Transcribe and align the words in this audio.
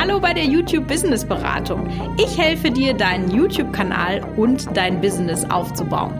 Hallo 0.00 0.18
bei 0.18 0.32
der 0.32 0.46
YouTube 0.46 0.88
Business 0.88 1.26
Beratung. 1.26 1.86
Ich 2.16 2.38
helfe 2.38 2.70
dir, 2.70 2.94
deinen 2.94 3.30
YouTube-Kanal 3.30 4.24
und 4.38 4.74
dein 4.74 4.98
Business 4.98 5.44
aufzubauen. 5.50 6.14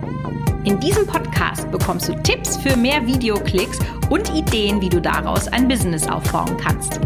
In 0.64 0.79
diesem 0.80 1.06
Podcast 1.06 1.71
bekommst 1.71 2.06
du 2.06 2.14
Tipps 2.22 2.58
für 2.58 2.77
mehr 2.77 3.06
Videoklicks 3.06 3.79
und 4.11 4.29
Ideen, 4.35 4.82
wie 4.82 4.90
du 4.90 5.01
daraus 5.01 5.48
ein 5.48 5.66
Business 5.66 6.06
aufbauen 6.06 6.58
kannst. 6.58 7.01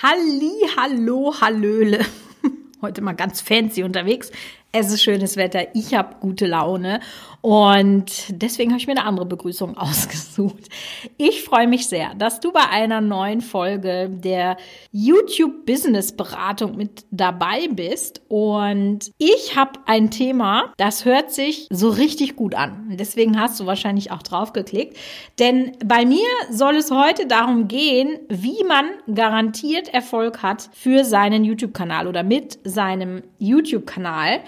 Halli, 0.00 0.52
hallo, 0.76 1.34
hallöle. 1.40 2.06
Heute 2.80 3.00
mal 3.02 3.16
ganz 3.16 3.40
fancy 3.40 3.82
unterwegs. 3.82 4.30
Es 4.72 4.92
ist 4.92 5.02
schönes 5.02 5.36
Wetter, 5.36 5.66
ich 5.74 5.94
habe 5.94 6.14
gute 6.20 6.46
Laune 6.46 7.00
und 7.40 8.26
deswegen 8.28 8.70
habe 8.70 8.78
ich 8.78 8.86
mir 8.86 8.92
eine 8.92 9.04
andere 9.04 9.26
Begrüßung 9.26 9.76
ausgesucht. 9.76 10.68
Ich 11.16 11.42
freue 11.42 11.66
mich 11.66 11.88
sehr, 11.88 12.14
dass 12.14 12.38
du 12.38 12.52
bei 12.52 12.68
einer 12.70 13.00
neuen 13.00 13.40
Folge 13.40 14.08
der 14.08 14.56
YouTube 14.92 15.66
Business 15.66 16.12
Beratung 16.12 16.76
mit 16.76 17.04
dabei 17.10 17.66
bist 17.68 18.22
und 18.28 19.10
ich 19.18 19.56
habe 19.56 19.80
ein 19.86 20.12
Thema, 20.12 20.72
das 20.76 21.04
hört 21.04 21.32
sich 21.32 21.66
so 21.70 21.88
richtig 21.88 22.36
gut 22.36 22.54
an. 22.54 22.94
Deswegen 22.96 23.40
hast 23.40 23.58
du 23.58 23.66
wahrscheinlich 23.66 24.12
auch 24.12 24.22
drauf 24.22 24.52
geklickt, 24.52 24.96
denn 25.40 25.72
bei 25.84 26.04
mir 26.04 26.28
soll 26.48 26.76
es 26.76 26.92
heute 26.92 27.26
darum 27.26 27.66
gehen, 27.66 28.20
wie 28.28 28.62
man 28.68 28.86
garantiert 29.12 29.92
Erfolg 29.92 30.44
hat 30.44 30.70
für 30.72 31.04
seinen 31.04 31.42
YouTube 31.42 31.74
Kanal 31.74 32.06
oder 32.06 32.22
mit 32.22 32.60
seinem 32.62 33.24
YouTube 33.40 33.86
Kanal. 33.86 34.42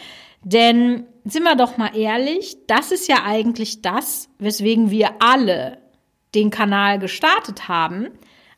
Denn 0.44 1.06
sind 1.24 1.44
wir 1.44 1.54
doch 1.56 1.76
mal 1.76 1.96
ehrlich, 1.96 2.56
das 2.66 2.90
ist 2.90 3.08
ja 3.08 3.24
eigentlich 3.24 3.82
das, 3.82 4.28
weswegen 4.38 4.90
wir 4.90 5.10
alle 5.20 5.78
den 6.34 6.50
Kanal 6.50 6.98
gestartet 6.98 7.68
haben, 7.68 8.08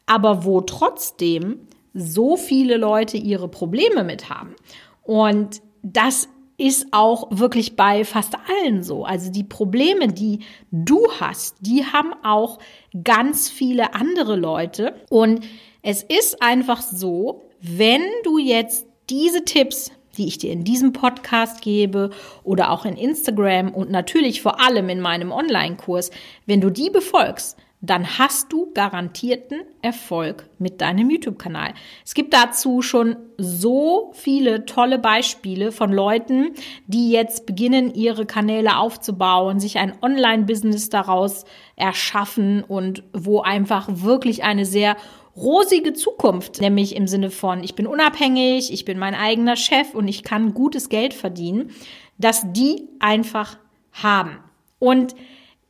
aber 0.07 0.45
wo 0.45 0.61
trotzdem 0.61 1.67
so 1.93 2.37
viele 2.37 2.77
Leute 2.77 3.17
ihre 3.17 3.49
Probleme 3.49 4.05
mit 4.05 4.31
haben. 4.31 4.55
Und 5.03 5.61
das 5.83 6.29
ist 6.57 6.89
auch 6.93 7.29
wirklich 7.31 7.77
bei 7.77 8.05
fast 8.05 8.37
allen 8.49 8.83
so. 8.83 9.05
Also 9.05 9.31
die 9.31 9.45
Probleme, 9.45 10.09
die 10.09 10.41
du 10.71 11.07
hast, 11.21 11.57
die 11.61 11.85
haben 11.85 12.15
auch 12.23 12.59
ganz 13.03 13.51
viele 13.51 13.95
andere 13.95 14.37
Leute. 14.37 14.95
Und 15.11 15.45
es 15.83 16.03
ist 16.03 16.41
einfach 16.43 16.81
so, 16.81 17.43
wenn 17.61 18.03
du 18.23 18.39
jetzt 18.39 18.87
diese 19.11 19.45
Tipps 19.45 19.91
die 20.17 20.27
ich 20.27 20.39
dir 20.39 20.53
in 20.53 20.65
diesem 20.65 20.93
Podcast 20.93 21.61
gebe 21.63 22.11
oder 22.43 22.71
auch 22.71 22.85
in 22.85 22.97
Instagram 22.97 23.73
und 23.73 23.91
natürlich 23.91 24.43
vor 24.43 24.61
allem 24.61 24.89
in 24.89 25.01
meinem 25.01 25.33
Online-Kurs, 25.33 26.11
wenn 26.47 26.61
du 26.61 26.71
die 26.71 26.91
befolgst, 26.91 27.57
dann 27.87 28.19
hast 28.19 28.51
du 28.51 28.73
garantierten 28.73 29.61
Erfolg 29.83 30.49
mit 30.59 30.81
deinem 30.81 31.11
YouTube-Kanal. 31.11 31.75
Es 32.05 32.15
gibt 32.15 32.33
dazu 32.33 32.81
schon 32.81 33.17
so 33.37 34.13
viele 34.15 34.65
tolle 34.65 34.99
Beispiele 34.99 35.71
von 35.71 35.93
Leuten, 35.93 36.55
die 36.87 37.11
jetzt 37.11 37.45
beginnen, 37.45 37.93
ihre 37.93 38.25
Kanäle 38.25 38.79
aufzubauen, 38.79 39.61
sich 39.61 39.79
ein 39.79 39.93
Online-Business 40.01 40.89
daraus 40.89 41.45
erschaffen 41.77 42.65
und 42.65 43.03
wo 43.13 43.41
einfach 43.41 43.89
wirklich 43.91 44.45
eine 44.45 44.65
sehr 44.65 44.97
rosige 45.37 45.93
Zukunft, 45.95 46.61
nämlich 46.61 46.95
im 46.97 47.07
Sinne 47.07 47.31
von, 47.31 47.63
ich 47.63 47.75
bin 47.75 47.87
unabhängig, 47.87 48.73
ich 48.73 48.85
bin 48.85 48.99
mein 48.99 49.15
eigener 49.15 49.57
Chef 49.57 49.95
und 49.95 50.09
ich 50.09 50.23
kann 50.23 50.55
gutes 50.55 50.89
Geld 50.89 51.15
verdienen, 51.15 51.71
dass 52.19 52.53
die 52.53 52.89
einfach 53.01 53.59
haben. 53.93 54.39
Und 54.79 55.15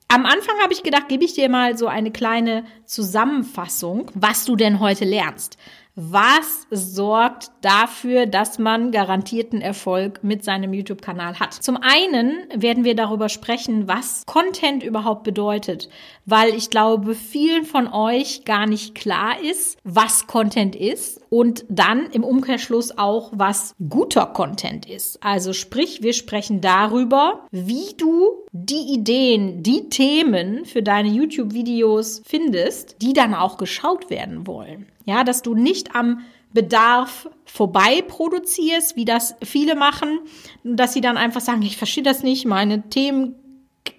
am 0.08 0.26
Anfang 0.26 0.58
habe 0.62 0.72
ich 0.72 0.82
gedacht, 0.82 1.08
gebe 1.08 1.24
ich 1.24 1.32
dir 1.32 1.48
mal 1.48 1.78
so 1.78 1.86
eine 1.86 2.10
kleine 2.10 2.64
Zusammenfassung, 2.84 4.10
was 4.14 4.44
du 4.44 4.54
denn 4.54 4.80
heute 4.80 5.04
lernst. 5.04 5.56
Was 5.96 6.66
sorgt 6.72 7.52
dafür, 7.60 8.26
dass 8.26 8.58
man 8.58 8.90
garantierten 8.90 9.60
Erfolg 9.60 10.24
mit 10.24 10.42
seinem 10.42 10.72
YouTube-Kanal 10.72 11.38
hat? 11.38 11.54
Zum 11.54 11.76
einen 11.76 12.34
werden 12.52 12.82
wir 12.82 12.96
darüber 12.96 13.28
sprechen, 13.28 13.86
was 13.86 14.24
Content 14.27 14.83
überhaupt 14.83 15.22
bedeutet, 15.22 15.88
weil 16.27 16.52
ich 16.52 16.70
glaube, 16.70 17.14
vielen 17.14 17.64
von 17.64 17.86
euch 17.86 18.44
gar 18.44 18.66
nicht 18.66 18.96
klar 18.96 19.40
ist, 19.40 19.78
was 19.84 20.27
Content 20.27 20.74
ist 20.74 21.20
und 21.30 21.64
dann 21.68 22.10
im 22.10 22.24
Umkehrschluss 22.24 22.98
auch, 22.98 23.30
was 23.33 23.77
guter 23.88 24.27
Content 24.27 24.90
ist. 24.90 25.22
Also 25.22 25.52
sprich, 25.52 26.02
wir 26.02 26.12
sprechen 26.12 26.60
darüber, 26.60 27.46
wie 27.52 27.94
du 27.96 28.30
die 28.50 28.94
Ideen, 28.94 29.62
die 29.62 29.88
Themen 29.90 30.64
für 30.64 30.83
deine 30.83 31.10
YouTube-Videos 31.10 32.22
findest, 32.24 33.00
die 33.00 33.12
dann 33.12 33.33
auch 33.33 33.58
geschaut 33.58 34.10
werden 34.10 34.48
wollen. 34.48 34.86
Ja, 35.04 35.24
dass 35.24 35.42
du 35.42 35.54
nicht 35.54 35.94
am 35.94 36.20
Bedarf 36.52 37.28
vorbei 37.44 38.02
produzierst, 38.02 38.96
wie 38.96 39.04
das 39.04 39.34
viele 39.42 39.74
machen, 39.74 40.20
dass 40.62 40.92
sie 40.92 41.00
dann 41.00 41.16
einfach 41.16 41.40
sagen, 41.40 41.62
ich 41.62 41.76
verstehe 41.76 42.04
das 42.04 42.22
nicht, 42.22 42.46
meine 42.46 42.88
Themen 42.88 43.34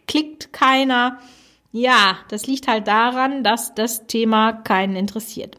klickt 0.08 0.54
keiner. 0.54 1.20
Ja, 1.72 2.18
das 2.30 2.48
liegt 2.48 2.68
halt 2.68 2.88
daran, 2.88 3.44
dass 3.44 3.76
das 3.76 4.08
Thema 4.08 4.54
keinen 4.54 4.96
interessiert. 4.96 5.58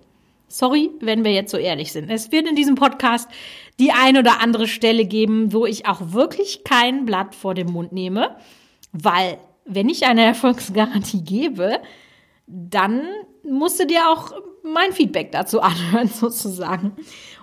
Sorry, 0.49 0.91
wenn 1.01 1.25
wir 1.25 1.33
jetzt 1.33 1.51
so 1.51 1.59
ehrlich 1.59 1.93
sind. 1.93 2.09
Es 2.09 2.33
wird 2.33 2.49
in 2.49 2.57
diesem 2.57 2.77
Podcast 2.77 3.29
die 3.79 3.93
ein 3.93 4.17
oder 4.17 4.41
andere 4.41 4.69
Stelle 4.69 5.05
geben, 5.05 5.53
wo 5.53 5.67
ich 5.67 5.87
auch 5.87 6.13
wirklich 6.13 6.65
kein 6.65 7.05
Blatt 7.05 7.35
vor 7.35 7.53
dem 7.55 7.73
Mund 7.73 7.93
nehme, 7.93 8.37
weil 8.93 9.39
wenn 9.67 9.89
ich 9.89 10.07
eine 10.07 10.25
Erfolgsgarantie 10.25 11.23
gebe, 11.23 11.81
dann 12.47 13.03
musst 13.43 13.81
du 13.81 13.87
dir 13.87 14.09
auch 14.09 14.33
mein 14.73 14.93
Feedback 14.93 15.33
dazu 15.33 15.61
anhören, 15.63 16.09
sozusagen. 16.09 16.93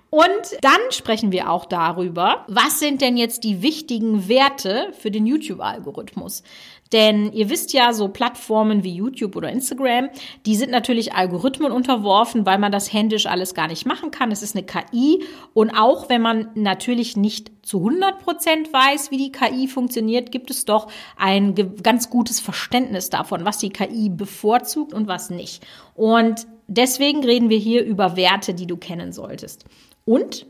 Und 0.09 0.59
dann 0.61 0.79
sprechen 0.91 1.31
wir 1.31 1.50
auch 1.50 1.66
darüber, 1.66 2.45
was 2.47 2.79
sind 2.79 3.01
denn 3.01 3.17
jetzt 3.17 3.44
die 3.44 3.63
wichtigen 3.63 4.28
Werte 4.28 4.89
für 5.00 5.09
den 5.09 5.25
YouTube-Algorithmus? 5.25 6.44
Denn 6.91 7.33
ihr 7.33 7.50
wisst 7.50 7.73
ja, 7.73 7.91
so 7.91 8.09
Plattformen 8.09 8.83
wie 8.83 8.94
YouTube 8.94 9.35
oder 9.35 9.50
Instagram, 9.50 10.09
die 10.45 10.56
sind 10.56 10.69
natürlich 10.69 11.13
Algorithmen 11.13 11.72
unterworfen, 11.72 12.45
weil 12.45 12.59
man 12.59 12.72
das 12.72 12.94
händisch 12.94 13.25
alles 13.25 13.56
gar 13.56 13.67
nicht 13.67 13.88
machen 13.88 14.12
kann. 14.12 14.31
Es 14.31 14.44
ist 14.44 14.56
eine 14.56 14.63
KI. 14.63 15.23
Und 15.56 15.72
auch 15.72 16.07
wenn 16.09 16.22
man 16.22 16.50
natürlich 16.53 17.17
nicht 17.17 17.51
zu 17.63 17.79
100 17.79 18.19
Prozent 18.19 18.72
weiß, 18.72 19.09
wie 19.09 19.17
die 19.17 19.31
KI 19.31 19.67
funktioniert, 19.67 20.31
gibt 20.31 20.51
es 20.51 20.66
doch 20.66 20.91
ein 21.17 21.56
ganz 21.81 22.12
gutes 22.12 22.39
Verständnis 22.39 23.09
davon, 23.09 23.45
was 23.45 23.57
die 23.57 23.72
KI 23.72 24.09
bevorzugt 24.09 24.94
und 24.94 25.07
was 25.07 25.31
nicht. 25.31 25.66
Und 25.95 26.45
deswegen 26.68 27.24
reden 27.24 27.50
wir 27.50 27.57
hier 27.57 27.84
über 27.84 28.16
Werte, 28.16 28.53
die 28.53 28.68
du 28.68 28.78
kennen 28.78 29.12
solltest. 29.12 29.66
Und 30.06 30.46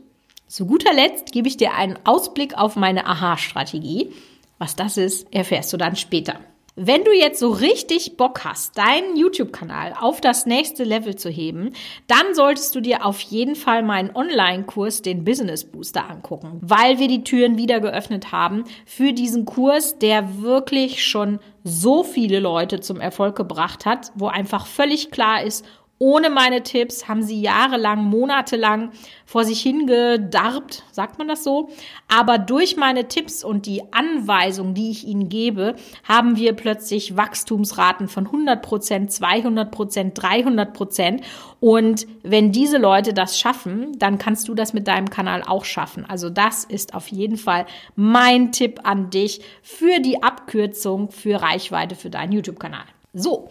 zu 0.46 0.66
guter 0.66 0.92
Letzt 0.92 1.32
gebe 1.32 1.48
ich 1.48 1.56
dir 1.56 1.74
einen 1.74 1.98
Ausblick 2.04 2.56
auf 2.56 2.76
meine 2.76 3.06
Aha-Strategie. 3.06 4.12
Was 4.58 4.76
das 4.76 4.96
ist, 4.96 5.32
erfährst 5.34 5.72
du 5.72 5.76
dann 5.76 5.96
später. 5.96 6.38
Wenn 6.76 7.04
du 7.04 7.12
jetzt 7.12 7.38
so 7.38 7.50
richtig 7.50 8.16
Bock 8.16 8.44
hast, 8.44 8.76
deinen 8.76 9.16
YouTube-Kanal 9.16 9.94
auf 10.00 10.20
das 10.20 10.44
nächste 10.44 10.82
Level 10.82 11.14
zu 11.14 11.30
heben, 11.30 11.72
dann 12.08 12.34
solltest 12.34 12.74
du 12.74 12.80
dir 12.80 13.06
auf 13.06 13.20
jeden 13.20 13.54
Fall 13.54 13.84
meinen 13.84 14.10
Online-Kurs, 14.12 15.00
den 15.00 15.24
Business 15.24 15.64
Booster, 15.64 16.10
angucken, 16.10 16.58
weil 16.62 16.98
wir 16.98 17.06
die 17.06 17.22
Türen 17.22 17.58
wieder 17.58 17.78
geöffnet 17.78 18.32
haben 18.32 18.64
für 18.86 19.12
diesen 19.12 19.44
Kurs, 19.44 20.00
der 20.00 20.42
wirklich 20.42 21.04
schon 21.04 21.38
so 21.62 22.02
viele 22.02 22.40
Leute 22.40 22.80
zum 22.80 23.00
Erfolg 23.00 23.36
gebracht 23.36 23.86
hat, 23.86 24.10
wo 24.16 24.26
einfach 24.26 24.66
völlig 24.66 25.12
klar 25.12 25.44
ist, 25.44 25.64
ohne 25.98 26.28
meine 26.28 26.62
Tipps 26.62 27.06
haben 27.06 27.22
sie 27.22 27.40
jahrelang, 27.40 28.04
monatelang 28.04 28.90
vor 29.24 29.44
sich 29.44 29.62
hingedarbt, 29.62 30.82
sagt 30.90 31.18
man 31.18 31.28
das 31.28 31.44
so. 31.44 31.70
Aber 32.08 32.38
durch 32.38 32.76
meine 32.76 33.06
Tipps 33.06 33.44
und 33.44 33.66
die 33.66 33.82
Anweisungen, 33.92 34.74
die 34.74 34.90
ich 34.90 35.06
ihnen 35.06 35.28
gebe, 35.28 35.76
haben 36.02 36.36
wir 36.36 36.54
plötzlich 36.54 37.16
Wachstumsraten 37.16 38.08
von 38.08 38.26
100 38.26 38.60
Prozent, 38.60 39.12
200 39.12 39.70
Prozent, 39.70 40.20
300 40.20 40.74
Prozent. 40.74 41.22
Und 41.60 42.06
wenn 42.22 42.50
diese 42.50 42.78
Leute 42.78 43.14
das 43.14 43.38
schaffen, 43.38 43.96
dann 43.98 44.18
kannst 44.18 44.48
du 44.48 44.54
das 44.54 44.72
mit 44.72 44.88
deinem 44.88 45.10
Kanal 45.10 45.42
auch 45.46 45.64
schaffen. 45.64 46.04
Also 46.04 46.28
das 46.28 46.64
ist 46.64 46.94
auf 46.94 47.08
jeden 47.08 47.36
Fall 47.36 47.66
mein 47.94 48.50
Tipp 48.50 48.80
an 48.82 49.10
dich 49.10 49.42
für 49.62 50.00
die 50.00 50.22
Abkürzung 50.22 51.10
für 51.10 51.40
Reichweite 51.40 51.94
für 51.94 52.10
deinen 52.10 52.32
YouTube-Kanal. 52.32 52.84
So. 53.12 53.48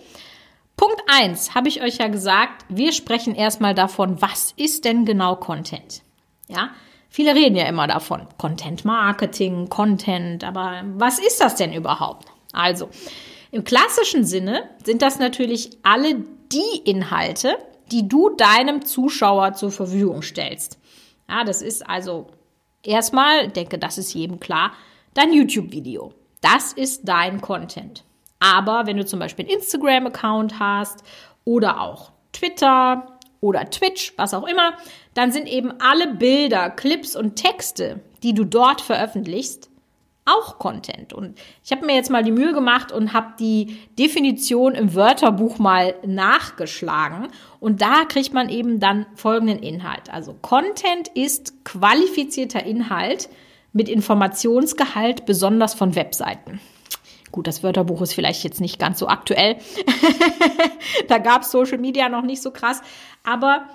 Punkt 0.75 1.01
eins 1.07 1.53
habe 1.55 1.67
ich 1.69 1.81
euch 1.81 1.97
ja 1.97 2.07
gesagt, 2.07 2.65
wir 2.69 2.91
sprechen 2.91 3.35
erstmal 3.35 3.75
davon, 3.75 4.21
was 4.21 4.53
ist 4.57 4.85
denn 4.85 5.05
genau 5.05 5.35
Content? 5.35 6.01
Ja, 6.47 6.71
viele 7.09 7.35
reden 7.35 7.55
ja 7.55 7.65
immer 7.65 7.87
davon, 7.87 8.27
Content 8.37 8.83
Marketing, 8.83 9.69
Content, 9.69 10.43
aber 10.43 10.83
was 10.95 11.19
ist 11.19 11.39
das 11.39 11.55
denn 11.55 11.73
überhaupt? 11.73 12.25
Also, 12.51 12.89
im 13.51 13.63
klassischen 13.63 14.25
Sinne 14.25 14.69
sind 14.83 15.01
das 15.01 15.19
natürlich 15.19 15.77
alle 15.83 16.23
die 16.51 16.81
Inhalte, 16.85 17.57
die 17.91 18.07
du 18.07 18.29
deinem 18.29 18.83
Zuschauer 18.85 19.53
zur 19.53 19.71
Verfügung 19.71 20.21
stellst. 20.21 20.79
Ja, 21.29 21.43
das 21.43 21.61
ist 21.61 21.87
also 21.87 22.27
erstmal, 22.83 23.47
denke, 23.49 23.77
das 23.77 23.97
ist 23.97 24.13
jedem 24.13 24.39
klar, 24.39 24.73
dein 25.13 25.33
YouTube-Video. 25.33 26.13
Das 26.41 26.73
ist 26.73 27.07
dein 27.07 27.41
Content. 27.41 28.03
Aber 28.43 28.85
wenn 28.87 28.97
du 28.97 29.05
zum 29.05 29.19
Beispiel 29.19 29.45
einen 29.45 29.55
Instagram-Account 29.55 30.59
hast 30.59 31.01
oder 31.45 31.79
auch 31.79 32.11
Twitter 32.33 33.07
oder 33.39 33.69
Twitch, 33.69 34.13
was 34.17 34.33
auch 34.33 34.45
immer, 34.45 34.73
dann 35.13 35.31
sind 35.31 35.47
eben 35.47 35.71
alle 35.79 36.13
Bilder, 36.13 36.69
Clips 36.69 37.15
und 37.15 37.37
Texte, 37.37 38.01
die 38.21 38.33
du 38.33 38.43
dort 38.43 38.81
veröffentlichst, 38.81 39.69
auch 40.25 40.59
Content. 40.59 41.13
Und 41.13 41.39
ich 41.63 41.71
habe 41.71 41.85
mir 41.85 41.95
jetzt 41.95 42.09
mal 42.09 42.23
die 42.23 42.31
Mühe 42.33 42.51
gemacht 42.51 42.91
und 42.91 43.13
habe 43.13 43.33
die 43.39 43.77
Definition 43.97 44.75
im 44.75 44.93
Wörterbuch 44.93 45.57
mal 45.57 45.95
nachgeschlagen. 46.05 47.29
Und 47.61 47.81
da 47.81 48.03
kriegt 48.03 48.33
man 48.33 48.49
eben 48.49 48.81
dann 48.81 49.05
folgenden 49.15 49.59
Inhalt. 49.59 50.11
Also 50.11 50.33
Content 50.41 51.07
ist 51.09 51.63
qualifizierter 51.63 52.65
Inhalt 52.65 53.29
mit 53.71 53.87
Informationsgehalt, 53.87 55.25
besonders 55.25 55.73
von 55.73 55.95
Webseiten. 55.95 56.59
Gut, 57.33 57.47
das 57.47 57.63
Wörterbuch 57.63 57.99
ist 58.03 58.13
vielleicht 58.13 58.43
jetzt 58.43 58.61
nicht 58.61 58.77
ganz 58.77 58.99
so 58.99 59.07
aktuell. 59.07 59.57
da 61.07 61.17
gab 61.17 61.41
es 61.41 61.49
Social 61.49 61.79
Media 61.79 62.07
noch 62.07 62.21
nicht 62.21 62.43
so 62.43 62.51
krass. 62.51 62.81
Aber 63.23 63.67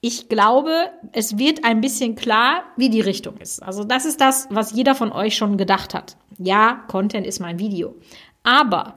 ich 0.00 0.28
glaube, 0.28 0.92
es 1.10 1.36
wird 1.36 1.64
ein 1.64 1.80
bisschen 1.80 2.14
klar, 2.14 2.62
wie 2.76 2.88
die 2.88 3.00
Richtung 3.00 3.36
ist. 3.38 3.64
Also 3.64 3.82
das 3.82 4.04
ist 4.04 4.20
das, 4.20 4.46
was 4.50 4.72
jeder 4.72 4.94
von 4.94 5.10
euch 5.10 5.36
schon 5.36 5.58
gedacht 5.58 5.92
hat. 5.92 6.16
Ja, 6.38 6.84
Content 6.86 7.26
ist 7.26 7.40
mein 7.40 7.58
Video. 7.58 7.96
Aber, 8.44 8.94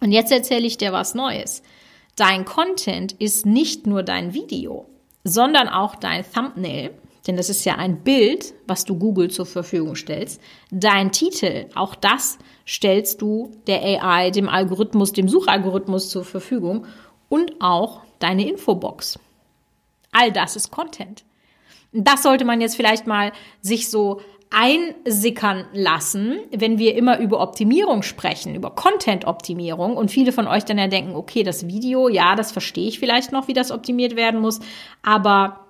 und 0.00 0.12
jetzt 0.12 0.30
erzähle 0.30 0.68
ich 0.68 0.78
dir 0.78 0.92
was 0.92 1.16
Neues. 1.16 1.64
Dein 2.14 2.44
Content 2.44 3.14
ist 3.14 3.46
nicht 3.46 3.84
nur 3.88 4.04
dein 4.04 4.32
Video, 4.32 4.86
sondern 5.24 5.68
auch 5.68 5.96
dein 5.96 6.24
Thumbnail, 6.24 6.92
denn 7.26 7.36
das 7.36 7.48
ist 7.48 7.64
ja 7.64 7.76
ein 7.76 8.02
Bild, 8.02 8.54
was 8.66 8.84
du 8.84 8.98
Google 8.98 9.30
zur 9.30 9.46
Verfügung 9.46 9.96
stellst. 9.96 10.40
Dein 10.70 11.12
Titel, 11.12 11.66
auch 11.74 11.94
das 11.94 12.38
stellst 12.66 13.22
du 13.22 13.52
der 13.66 13.82
AI, 13.82 14.30
dem 14.30 14.48
Algorithmus, 14.48 15.12
dem 15.12 15.28
Suchalgorithmus 15.28 16.08
zur 16.10 16.24
Verfügung 16.24 16.86
und 17.28 17.60
auch 17.60 18.02
deine 18.18 18.48
Infobox. 18.48 19.18
All 20.12 20.32
das 20.32 20.56
ist 20.56 20.70
Content. 20.70 21.24
Das 21.92 22.22
sollte 22.22 22.44
man 22.44 22.60
jetzt 22.60 22.76
vielleicht 22.76 23.06
mal 23.06 23.32
sich 23.60 23.88
so 23.88 24.20
einsickern 24.50 25.64
lassen, 25.72 26.38
wenn 26.52 26.78
wir 26.78 26.94
immer 26.94 27.18
über 27.18 27.40
Optimierung 27.40 28.02
sprechen, 28.02 28.54
über 28.54 28.70
Content-Optimierung 28.70 29.96
und 29.96 30.10
viele 30.12 30.30
von 30.30 30.46
euch 30.46 30.64
dann 30.64 30.78
ja 30.78 30.86
denken, 30.86 31.16
okay, 31.16 31.42
das 31.42 31.66
Video, 31.66 32.08
ja, 32.08 32.36
das 32.36 32.52
verstehe 32.52 32.86
ich 32.86 33.00
vielleicht 33.00 33.32
noch, 33.32 33.48
wie 33.48 33.52
das 33.52 33.72
optimiert 33.72 34.14
werden 34.14 34.40
muss, 34.40 34.60
aber 35.02 35.63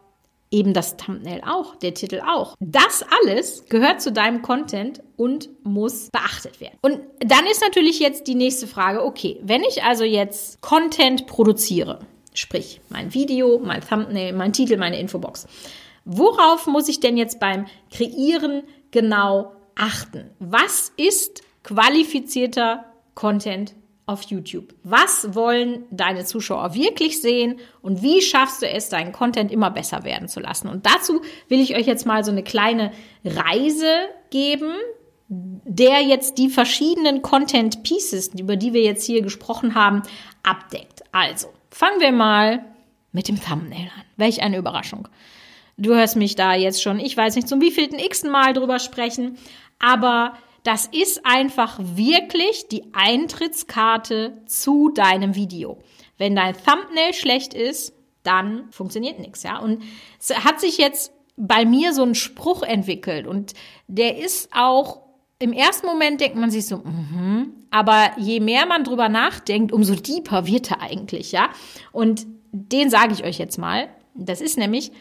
eben 0.55 0.73
das 0.73 0.97
Thumbnail 0.97 1.43
auch, 1.47 1.77
der 1.77 1.93
Titel 1.93 2.23
auch. 2.27 2.55
Das 2.61 3.05
alles 3.21 3.65
gehört 3.69 4.01
zu 4.01 4.13
deinem 4.13 4.41
Content 4.41 5.03
und 5.17 5.51
muss 5.65 6.09
beachtet 6.11 6.61
werden. 6.61 6.79
Und 6.81 7.01
dann 7.21 7.45
ist 7.47 7.61
natürlich 7.61 7.99
jetzt 7.99 8.27
die 8.27 8.35
nächste 8.35 8.67
Frage, 8.67 9.05
okay, 9.05 9.41
wenn 9.43 9.63
ich 9.63 9.83
also 9.83 10.05
jetzt 10.05 10.61
Content 10.63 11.27
produziere, 11.27 12.01
Sprich, 12.37 12.81
mein 12.89 13.15
Video, 13.15 13.61
mein 13.61 13.81
Thumbnail, 13.81 14.33
mein 14.33 14.53
Titel, 14.53 14.77
meine 14.77 14.99
Infobox. 14.99 15.47
Worauf 16.05 16.67
muss 16.67 16.89
ich 16.89 16.99
denn 16.99 17.17
jetzt 17.17 17.39
beim 17.39 17.67
Kreieren 17.93 18.65
genau 18.91 19.53
achten? 19.77 20.31
Was 20.41 20.93
ist 20.97 21.43
qualifizierter 21.63 22.87
Content 23.15 23.75
auf 24.07 24.23
YouTube? 24.23 24.75
Was 24.83 25.35
wollen 25.35 25.85
deine 25.91 26.25
Zuschauer 26.25 26.75
wirklich 26.75 27.21
sehen 27.21 27.59
und 27.83 28.03
wie 28.03 28.21
schaffst 28.21 28.63
du 28.63 28.69
es, 28.69 28.89
deinen 28.89 29.13
Content 29.13 29.51
immer 29.51 29.71
besser 29.71 30.05
werden 30.05 30.29
zu 30.29 30.41
lassen? 30.41 30.69
Und 30.69 30.87
dazu 30.87 31.23
will 31.49 31.61
ich 31.61 31.75
euch 31.77 31.87
jetzt 31.87 32.07
mal 32.07 32.25
so 32.25 32.31
eine 32.31 32.43
kleine 32.43 32.93
Reise 33.25 33.93
geben, 34.31 34.75
der 35.29 36.03
jetzt 36.03 36.39
die 36.39 36.51
verschiedenen 36.51 37.23
Content 37.23 37.83
Pieces, 37.83 38.29
über 38.39 38.57
die 38.57 38.73
wir 38.73 38.83
jetzt 38.83 39.05
hier 39.05 39.23
gesprochen 39.23 39.75
haben, 39.75 40.03
abdeckt. 40.43 41.03
Also, 41.13 41.49
Fangen 41.75 41.99
wir 41.99 42.13
mal 42.13 42.65
mit 43.11 43.27
dem 43.27 43.43
Thumbnail 43.43 43.91
an. 43.97 44.05
Welch 44.17 44.43
eine 44.43 44.59
Überraschung. 44.59 45.09
Du 45.77 45.93
hörst 45.93 46.15
mich 46.15 46.37
da 46.37 46.55
jetzt 46.55 46.81
schon, 46.81 47.01
ich 47.01 47.17
weiß 47.17 47.35
nicht 47.35 47.49
zum 47.49 47.61
wievielten 47.61 47.99
x 47.99 48.23
Mal 48.23 48.53
drüber 48.53 48.79
sprechen, 48.79 49.39
aber 49.81 50.35
das 50.65 50.87
ist 50.87 51.25
einfach 51.25 51.79
wirklich 51.79 52.69
die 52.69 52.85
Eintrittskarte 52.93 54.43
zu 54.47 54.91
deinem 54.91 55.35
Video. 55.35 55.79
Wenn 56.19 56.35
dein 56.35 56.55
Thumbnail 56.55 57.13
schlecht 57.13 57.55
ist, 57.55 57.93
dann 58.23 58.71
funktioniert 58.71 59.19
nichts, 59.19 59.43
ja. 59.43 59.59
Und 59.59 59.83
es 60.19 60.31
hat 60.43 60.61
sich 60.61 60.79
jetzt 60.79 61.13
bei 61.37 61.65
mir 61.65 61.93
so 61.93 62.03
ein 62.03 62.15
Spruch 62.15 62.63
entwickelt 62.63 63.27
und 63.27 63.53
der 63.89 64.19
ist 64.19 64.49
auch 64.55 65.03
im 65.39 65.53
ersten 65.53 65.87
Moment 65.87 66.21
denkt 66.21 66.37
man 66.37 66.51
sich 66.51 66.67
so, 66.67 66.79
mhm. 66.79 67.53
aber 67.71 68.13
je 68.17 68.41
mehr 68.41 68.67
man 68.67 68.85
drüber 68.85 69.09
nachdenkt, 69.09 69.73
umso 69.73 69.95
deeper 69.95 70.47
wird 70.47 70.71
er 70.71 70.81
eigentlich, 70.81 71.33
ja. 71.33 71.51
Und 71.93 72.27
den 72.53 72.89
sage 72.89 73.13
ich 73.13 73.25
euch 73.25 73.39
jetzt 73.39 73.59
mal. 73.59 73.89
Das 74.15 74.41
ist 74.41 74.57
nämlich 74.57 74.93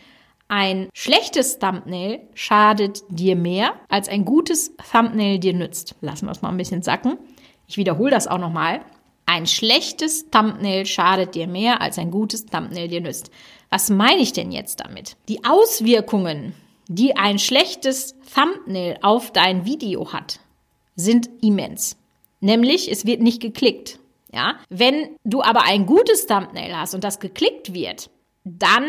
ein 0.47 0.89
schlechtes 0.93 1.59
Thumbnail 1.59 2.21
schadet 2.33 3.03
dir 3.09 3.35
mehr, 3.35 3.73
als 3.89 4.09
ein 4.09 4.25
gutes 4.25 4.75
Thumbnail 4.91 5.39
dir 5.39 5.53
nützt. 5.53 5.95
Lassen 6.01 6.27
wir 6.27 6.31
es 6.31 6.41
mal 6.41 6.49
ein 6.49 6.57
bisschen 6.57 6.83
sacken. 6.83 7.17
Ich 7.67 7.77
wiederhole 7.77 8.11
das 8.11 8.27
auch 8.27 8.37
nochmal. 8.37 8.81
Ein 9.25 9.47
schlechtes 9.47 10.29
Thumbnail 10.29 10.85
schadet 10.85 11.33
dir 11.33 11.47
mehr, 11.47 11.81
als 11.81 11.97
ein 11.97 12.11
gutes 12.11 12.45
Thumbnail 12.45 12.87
dir 12.87 13.01
nützt. 13.01 13.31
Was 13.69 13.89
meine 13.89 14.21
ich 14.21 14.33
denn 14.33 14.51
jetzt 14.51 14.81
damit? 14.81 15.15
Die 15.29 15.43
Auswirkungen 15.45 16.53
die 16.87 17.15
ein 17.15 17.39
schlechtes 17.39 18.15
Thumbnail 18.33 18.97
auf 19.01 19.31
dein 19.31 19.65
Video 19.65 20.11
hat, 20.13 20.39
sind 20.95 21.29
immens. 21.41 21.97
Nämlich, 22.39 22.91
es 22.91 23.05
wird 23.05 23.21
nicht 23.21 23.41
geklickt. 23.41 23.99
Ja, 24.33 24.55
wenn 24.69 25.15
du 25.23 25.43
aber 25.43 25.63
ein 25.63 25.85
gutes 25.85 26.25
Thumbnail 26.25 26.75
hast 26.75 26.95
und 26.95 27.03
das 27.03 27.19
geklickt 27.19 27.73
wird, 27.73 28.09
dann 28.43 28.85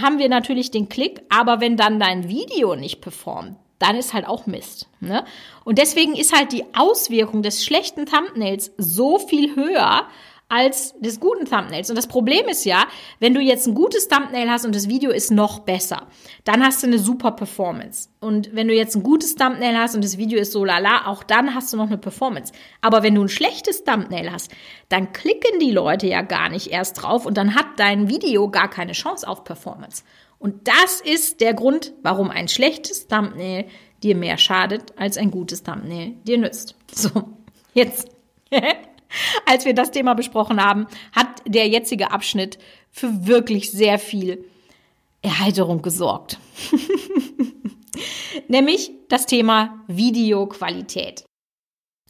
haben 0.00 0.18
wir 0.18 0.28
natürlich 0.28 0.70
den 0.70 0.88
Klick, 0.88 1.22
aber 1.28 1.60
wenn 1.60 1.76
dann 1.76 2.00
dein 2.00 2.28
Video 2.28 2.74
nicht 2.74 3.00
performt, 3.00 3.56
dann 3.78 3.96
ist 3.96 4.12
halt 4.12 4.26
auch 4.26 4.46
Mist. 4.46 4.88
Ne? 5.00 5.24
Und 5.64 5.78
deswegen 5.78 6.14
ist 6.14 6.36
halt 6.36 6.52
die 6.52 6.64
Auswirkung 6.74 7.42
des 7.42 7.64
schlechten 7.64 8.06
Thumbnails 8.06 8.72
so 8.76 9.18
viel 9.18 9.54
höher 9.54 10.06
als 10.48 10.94
des 10.98 11.20
guten 11.20 11.44
Thumbnails. 11.44 11.90
Und 11.90 11.96
das 11.96 12.06
Problem 12.06 12.46
ist 12.48 12.64
ja, 12.64 12.86
wenn 13.20 13.34
du 13.34 13.40
jetzt 13.40 13.66
ein 13.66 13.74
gutes 13.74 14.08
Thumbnail 14.08 14.50
hast 14.50 14.64
und 14.64 14.74
das 14.74 14.88
Video 14.88 15.10
ist 15.10 15.30
noch 15.30 15.60
besser, 15.60 16.06
dann 16.44 16.64
hast 16.64 16.82
du 16.82 16.86
eine 16.86 16.98
super 16.98 17.32
Performance. 17.32 18.08
Und 18.20 18.54
wenn 18.54 18.68
du 18.68 18.74
jetzt 18.74 18.96
ein 18.96 19.02
gutes 19.02 19.34
Thumbnail 19.34 19.76
hast 19.76 19.94
und 19.94 20.02
das 20.02 20.16
Video 20.16 20.38
ist 20.38 20.52
so 20.52 20.64
lala, 20.64 21.06
auch 21.06 21.22
dann 21.22 21.54
hast 21.54 21.72
du 21.72 21.76
noch 21.76 21.88
eine 21.88 21.98
Performance. 21.98 22.52
Aber 22.80 23.02
wenn 23.02 23.14
du 23.14 23.22
ein 23.22 23.28
schlechtes 23.28 23.84
Thumbnail 23.84 24.32
hast, 24.32 24.50
dann 24.88 25.12
klicken 25.12 25.58
die 25.60 25.70
Leute 25.70 26.06
ja 26.06 26.22
gar 26.22 26.48
nicht 26.48 26.68
erst 26.68 27.02
drauf 27.02 27.26
und 27.26 27.36
dann 27.36 27.54
hat 27.54 27.66
dein 27.76 28.08
Video 28.08 28.50
gar 28.50 28.70
keine 28.70 28.92
Chance 28.92 29.28
auf 29.28 29.44
Performance. 29.44 30.02
Und 30.38 30.68
das 30.68 31.00
ist 31.00 31.40
der 31.40 31.52
Grund, 31.52 31.92
warum 32.02 32.30
ein 32.30 32.48
schlechtes 32.48 33.06
Thumbnail 33.08 33.66
dir 34.02 34.16
mehr 34.16 34.38
schadet, 34.38 34.92
als 34.96 35.18
ein 35.18 35.30
gutes 35.30 35.62
Thumbnail 35.62 36.14
dir 36.26 36.38
nützt. 36.38 36.74
So, 36.94 37.10
jetzt. 37.74 38.08
als 39.46 39.64
wir 39.64 39.74
das 39.74 39.90
Thema 39.90 40.14
besprochen 40.14 40.62
haben, 40.62 40.86
hat 41.12 41.42
der 41.46 41.68
jetzige 41.68 42.10
Abschnitt 42.10 42.58
für 42.90 43.26
wirklich 43.26 43.70
sehr 43.70 43.98
viel 43.98 44.44
Erheiterung 45.22 45.82
gesorgt. 45.82 46.38
Nämlich 48.48 48.92
das 49.08 49.26
Thema 49.26 49.80
Videoqualität. 49.88 51.24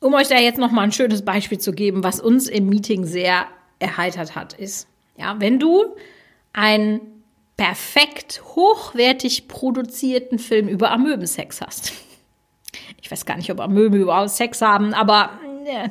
Um 0.01 0.15
euch 0.15 0.29
da 0.29 0.39
jetzt 0.39 0.59
noch 0.59 0.71
mal 0.71 0.83
ein 0.83 0.93
schönes 0.93 1.25
Beispiel 1.25 1.59
zu 1.59 1.73
geben, 1.73 2.05
was 2.05 2.21
uns 2.21 2.49
im 2.49 2.69
Meeting 2.69 3.05
sehr 3.05 3.47
erheitert 3.81 4.37
hat, 4.37 4.53
ist, 4.53 4.87
ja, 5.17 5.41
wenn 5.41 5.59
du 5.59 5.97
einen 6.53 7.01
perfekt 7.57 8.43
hochwertig 8.55 9.49
produzierten 9.49 10.39
Film 10.39 10.69
über 10.69 10.93
Amöbensex 10.93 11.61
hast. 11.61 11.93
Ich 13.03 13.11
weiß 13.11 13.27
gar 13.27 13.37
nicht, 13.37 13.51
ob 13.51 13.61
Amöben 13.61 14.01
überhaupt 14.01 14.31
Sex 14.31 14.63
haben, 14.63 14.95
aber 14.95 15.31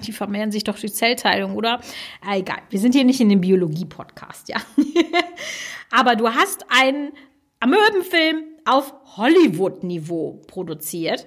die 0.05 0.11
vermehren 0.11 0.51
sich 0.51 0.63
doch 0.63 0.77
durch 0.79 0.93
Zellteilung, 0.93 1.55
oder? 1.55 1.79
Ah, 2.25 2.37
egal, 2.37 2.59
wir 2.69 2.79
sind 2.79 2.93
hier 2.93 3.03
nicht 3.03 3.21
in 3.21 3.29
dem 3.29 3.41
Biologie-Podcast, 3.41 4.49
ja. 4.49 4.57
Aber 5.91 6.15
du 6.15 6.27
hast 6.27 6.65
einen 6.69 7.11
Amöbenfilm 7.59 8.43
auf 8.65 8.93
Hollywood-Niveau 9.17 10.41
produziert. 10.47 11.25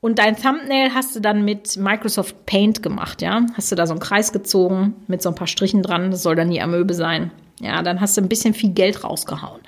Und 0.00 0.18
dein 0.18 0.36
Thumbnail 0.36 0.94
hast 0.94 1.14
du 1.14 1.20
dann 1.20 1.44
mit 1.44 1.76
Microsoft 1.76 2.46
Paint 2.46 2.82
gemacht, 2.82 3.20
ja? 3.20 3.44
Hast 3.54 3.70
du 3.70 3.76
da 3.76 3.86
so 3.86 3.92
einen 3.92 4.00
Kreis 4.00 4.32
gezogen 4.32 4.96
mit 5.06 5.20
so 5.20 5.28
ein 5.28 5.34
paar 5.34 5.46
Strichen 5.46 5.82
dran, 5.82 6.10
das 6.10 6.22
soll 6.22 6.36
dann 6.36 6.50
die 6.50 6.62
Amöbe 6.62 6.94
sein. 6.94 7.30
Ja, 7.60 7.82
dann 7.82 8.00
hast 8.00 8.16
du 8.16 8.22
ein 8.22 8.28
bisschen 8.28 8.54
viel 8.54 8.70
Geld 8.70 9.04
rausgehauen. 9.04 9.60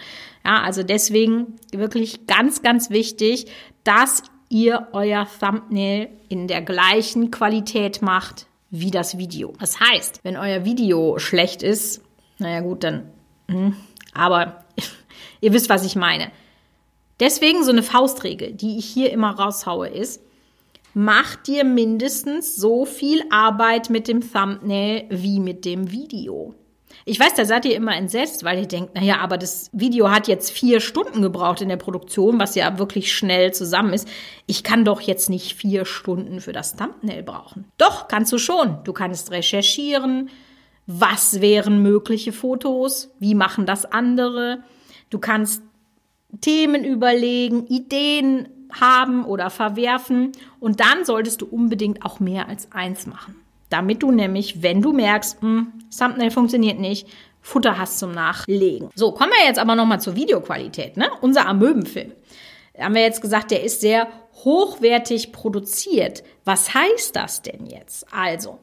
Ja, 0.45 0.62
also 0.62 0.83
deswegen 0.83 1.55
wirklich 1.73 2.26
ganz, 2.26 2.62
ganz 2.62 2.88
wichtig, 2.88 3.47
dass 3.85 4.23
ihr 4.52 4.88
euer 4.92 5.26
Thumbnail 5.40 6.11
in 6.28 6.47
der 6.47 6.61
gleichen 6.61 7.30
Qualität 7.30 8.02
macht 8.02 8.47
wie 8.71 8.90
das 8.90 9.16
Video. 9.16 9.54
Das 9.59 9.80
heißt, 9.80 10.21
wenn 10.23 10.37
euer 10.37 10.64
Video 10.64 11.18
schlecht 11.18 11.62
ist, 11.62 12.02
naja 12.38 12.61
gut, 12.61 12.85
dann, 12.85 13.11
hm, 13.49 13.75
aber 14.12 14.64
ihr 15.40 15.52
wisst, 15.52 15.71
was 15.71 15.85
ich 15.85 15.97
meine. 15.97 16.30
Deswegen 17.18 17.64
so 17.64 17.71
eine 17.71 17.82
Faustregel, 17.82 18.52
die 18.52 18.78
ich 18.78 18.85
hier 18.85 19.11
immer 19.11 19.30
raushaue, 19.30 19.88
ist, 19.88 20.23
macht 20.92 21.47
dir 21.47 21.64
mindestens 21.64 22.54
so 22.56 22.85
viel 22.85 23.23
Arbeit 23.30 23.88
mit 23.88 24.06
dem 24.06 24.21
Thumbnail 24.21 25.06
wie 25.09 25.40
mit 25.40 25.64
dem 25.64 25.90
Video. 25.90 26.54
Ich 27.04 27.18
weiß, 27.18 27.35
da 27.35 27.44
seid 27.44 27.64
ihr 27.64 27.75
immer 27.75 27.97
entsetzt, 27.97 28.44
weil 28.44 28.61
ihr 28.61 28.68
denkt, 28.68 28.94
naja, 28.94 29.18
aber 29.18 29.37
das 29.37 29.71
Video 29.73 30.11
hat 30.11 30.28
jetzt 30.28 30.50
vier 30.50 30.80
Stunden 30.80 31.21
gebraucht 31.21 31.61
in 31.61 31.68
der 31.68 31.76
Produktion, 31.76 32.38
was 32.38 32.54
ja 32.54 32.78
wirklich 32.78 33.12
schnell 33.12 33.52
zusammen 33.52 33.92
ist. 33.92 34.09
Ich 34.47 34.62
kann 34.62 34.85
doch 34.85 35.00
jetzt 35.00 35.28
nicht 35.28 35.54
vier 35.54 35.85
Stunden 35.85 36.40
für 36.40 36.52
das 36.52 36.76
Thumbnail 36.76 37.23
brauchen. 37.23 37.64
Doch, 37.76 38.06
kannst 38.06 38.32
du 38.32 38.38
schon. 38.38 38.78
Du 38.85 38.92
kannst 38.92 39.32
recherchieren. 39.32 40.30
Was 40.87 41.40
wären 41.40 41.82
mögliche 41.82 42.32
Fotos? 42.32 43.11
Wie 43.18 43.35
machen 43.35 43.66
das 43.66 43.85
andere? 43.85 44.62
Du 45.11 45.18
kannst 45.18 45.62
Themen 46.40 46.85
überlegen, 46.85 47.66
Ideen 47.66 48.49
haben 48.73 49.25
oder 49.25 49.50
verwerfen. 49.50 50.32
Und 50.61 50.80
dann 50.80 51.04
solltest 51.04 51.42
du 51.42 51.47
unbedingt 51.47 52.04
auch 52.04 52.21
mehr 52.21 52.49
als 52.49 52.71
eins 52.71 53.06
machen 53.06 53.41
damit 53.73 54.02
du 54.02 54.12
nämlich, 54.12 54.62
wenn 54.62 54.83
du 54.83 54.93
merkst, 54.93 55.43
mh, 55.43 55.49
hm, 55.49 55.73
Thumbnail 55.97 56.31
funktioniert 56.31 56.79
nicht, 56.79 57.09
Futter 57.41 57.76
hast 57.76 57.99
zum 57.99 58.12
Nachlegen. 58.12 58.91
So, 58.95 59.12
kommen 59.12 59.33
wir 59.33 59.47
jetzt 59.47 59.59
aber 59.59 59.75
nochmal 59.75 60.00
zur 60.00 60.14
Videoqualität. 60.14 60.97
Ne? 60.97 61.11
Unser 61.21 61.47
Amöbenfilm. 61.47 62.12
Haben 62.79 62.95
wir 62.95 63.02
jetzt 63.02 63.21
gesagt, 63.21 63.50
der 63.50 63.64
ist 63.64 63.81
sehr 63.81 64.09
hochwertig 64.45 65.33
produziert. 65.33 66.23
Was 66.45 66.73
heißt 66.73 67.14
das 67.17 67.43
denn 67.43 67.67
jetzt? 67.67 68.07
Also, 68.12 68.59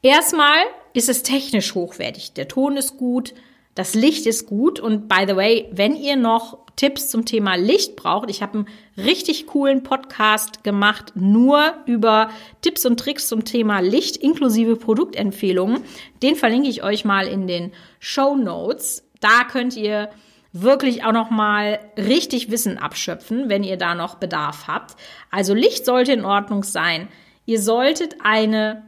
erstmal 0.00 0.58
ist 0.94 1.08
es 1.08 1.22
technisch 1.22 1.74
hochwertig. 1.74 2.32
Der 2.32 2.48
Ton 2.48 2.76
ist 2.76 2.96
gut, 2.96 3.34
das 3.74 3.94
Licht 3.94 4.26
ist 4.26 4.46
gut 4.46 4.80
und 4.80 5.08
by 5.08 5.24
the 5.26 5.36
way, 5.36 5.68
wenn 5.72 5.94
ihr 5.94 6.16
noch 6.16 6.58
Tipps 6.76 7.08
zum 7.08 7.24
Thema 7.24 7.54
Licht 7.56 7.96
braucht, 7.96 8.30
ich 8.30 8.42
habe 8.42 8.58
einen 8.58 8.68
richtig 8.96 9.46
coolen 9.46 9.82
Podcast 9.82 10.64
gemacht, 10.64 11.12
nur 11.14 11.74
über 11.86 12.30
Tipps 12.60 12.86
und 12.86 12.98
Tricks 12.98 13.28
zum 13.28 13.44
Thema 13.44 13.80
Licht 13.80 14.16
inklusive 14.16 14.76
Produktempfehlungen. 14.76 15.82
Den 16.22 16.36
verlinke 16.36 16.68
ich 16.68 16.82
euch 16.82 17.04
mal 17.04 17.26
in 17.26 17.46
den 17.46 17.72
Show 18.00 18.36
Notes. 18.36 19.08
Da 19.20 19.44
könnt 19.44 19.76
ihr 19.76 20.10
wirklich 20.52 21.04
auch 21.04 21.12
noch 21.12 21.30
mal 21.30 21.80
richtig 21.96 22.50
Wissen 22.50 22.78
abschöpfen, 22.78 23.48
wenn 23.48 23.64
ihr 23.64 23.76
da 23.76 23.94
noch 23.94 24.16
Bedarf 24.16 24.66
habt. 24.66 24.96
Also 25.30 25.54
Licht 25.54 25.84
sollte 25.84 26.12
in 26.12 26.24
Ordnung 26.24 26.62
sein. 26.62 27.08
Ihr 27.46 27.60
solltet 27.60 28.16
eine 28.22 28.82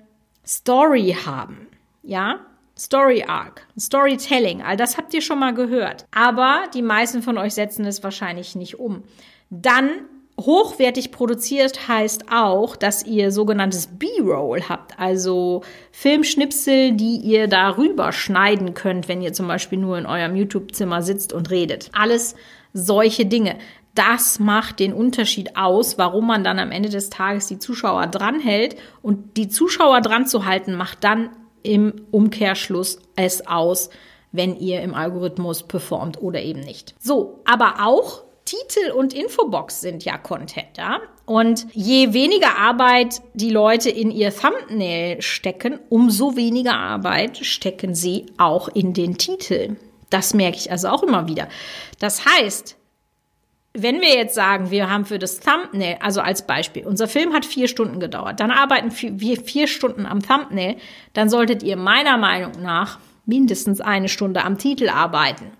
Story 0.47 1.17
haben. 1.25 1.69
Ja, 2.03 2.41
Story 2.77 3.25
Arc, 3.27 3.67
Storytelling, 3.79 4.63
all 4.63 4.77
das 4.77 4.97
habt 4.97 5.15
ihr 5.15 5.23
schon 5.23 5.39
mal 5.39 5.55
gehört. 5.55 6.07
Aber 6.13 6.65
die 6.75 6.83
meisten 6.83 7.23
von 7.23 7.39
euch 7.39 7.55
setzen 7.55 7.85
es 7.87 8.03
wahrscheinlich 8.03 8.57
nicht 8.57 8.79
um. 8.79 9.05
Dann 9.51 9.91
hochwertig 10.41 11.13
produziert 11.13 11.87
heißt 11.87 12.25
auch, 12.33 12.75
dass 12.75 13.07
ihr 13.07 13.31
sogenanntes 13.31 13.87
B-Roll 13.87 14.63
habt, 14.69 14.99
also 14.99 15.63
Filmschnipsel, 15.93 16.93
die 16.93 17.19
ihr 17.19 17.47
darüber 17.47 18.13
schneiden 18.13 18.75
könnt, 18.75 19.09
wenn 19.09 19.23
ihr 19.23 19.33
zum 19.33 19.47
Beispiel 19.47 19.79
nur 19.79 19.97
in 19.97 20.07
eurem 20.07 20.35
YouTube-Zimmer 20.35 21.03
sitzt 21.03 21.33
und 21.33 21.51
redet. 21.51 21.91
Alles 21.93 22.35
solche 22.73 23.27
Dinge. 23.27 23.57
Das 23.95 24.41
macht 24.41 24.81
den 24.81 24.93
Unterschied 24.93 25.57
aus, 25.57 25.99
warum 25.99 26.27
man 26.27 26.43
dann 26.43 26.59
am 26.59 26.73
Ende 26.73 26.89
des 26.89 27.11
Tages 27.11 27.47
die 27.47 27.61
Zuschauer 27.61 28.09
dranhält. 28.09 28.75
Und 29.03 29.37
die 29.37 29.47
Zuschauer 29.49 30.01
dran 30.01 30.27
zu 30.27 30.47
halten, 30.47 30.75
macht 30.75 31.05
dann 31.05 31.31
im 31.65 32.07
Umkehrschluss 32.13 33.01
es 33.17 33.45
aus, 33.49 33.91
wenn 34.31 34.57
ihr 34.57 34.83
im 34.83 34.95
Algorithmus 34.95 35.65
performt 35.65 36.23
oder 36.23 36.41
eben 36.41 36.61
nicht. 36.61 36.95
So, 37.01 37.41
aber 37.45 37.77
auch 37.81 38.23
Titel 38.45 38.93
und 38.93 39.15
Infobox 39.15 39.81
sind 39.81 40.05
ja 40.05 40.19
Content, 40.19 40.77
ja? 40.77 41.01
Und 41.25 41.67
je 41.73 42.13
weniger 42.13 42.59
Arbeit 42.59 43.23
die 43.33 43.49
Leute 43.49 43.89
in 43.89 44.11
ihr 44.11 44.35
Thumbnail 44.35 45.23
stecken, 45.23 45.79
umso 45.89 46.37
weniger 46.37 46.77
Arbeit 46.77 47.39
stecken 47.39 47.95
sie 47.95 48.27
auch 48.37 48.69
in 48.69 48.93
den 48.93 49.17
Titel. 49.17 49.77
Das 50.11 50.35
merke 50.35 50.59
ich 50.59 50.71
also 50.71 50.89
auch 50.89 51.03
immer 51.03 51.27
wieder. 51.27 51.49
Das 51.99 52.27
heißt, 52.27 52.77
wenn 53.77 54.01
wir 54.01 54.15
jetzt 54.15 54.37
sagen, 54.37 54.71
wir 54.71 54.89
haben 54.89 55.05
für 55.05 55.19
das 55.19 55.41
Thumbnail, 55.41 55.99
also 56.01 56.21
als 56.21 56.47
Beispiel, 56.47 56.87
unser 56.87 57.09
Film 57.09 57.33
hat 57.33 57.45
vier 57.45 57.67
Stunden 57.67 57.99
gedauert, 57.99 58.39
dann 58.39 58.53
arbeiten 58.53 58.93
wir 58.93 59.41
vier 59.41 59.67
Stunden 59.67 60.07
am 60.07 60.23
Thumbnail, 60.23 60.77
dann 61.13 61.29
solltet 61.29 61.65
ihr 61.65 61.77
meiner 61.77 62.17
Meinung 62.17 62.53
nach 62.63 63.01
mindestens 63.27 63.81
eine 63.81 64.09
Stunde 64.09 64.45
am 64.45 64.59
Titel 64.59 64.89
arbeiten. 64.89 65.51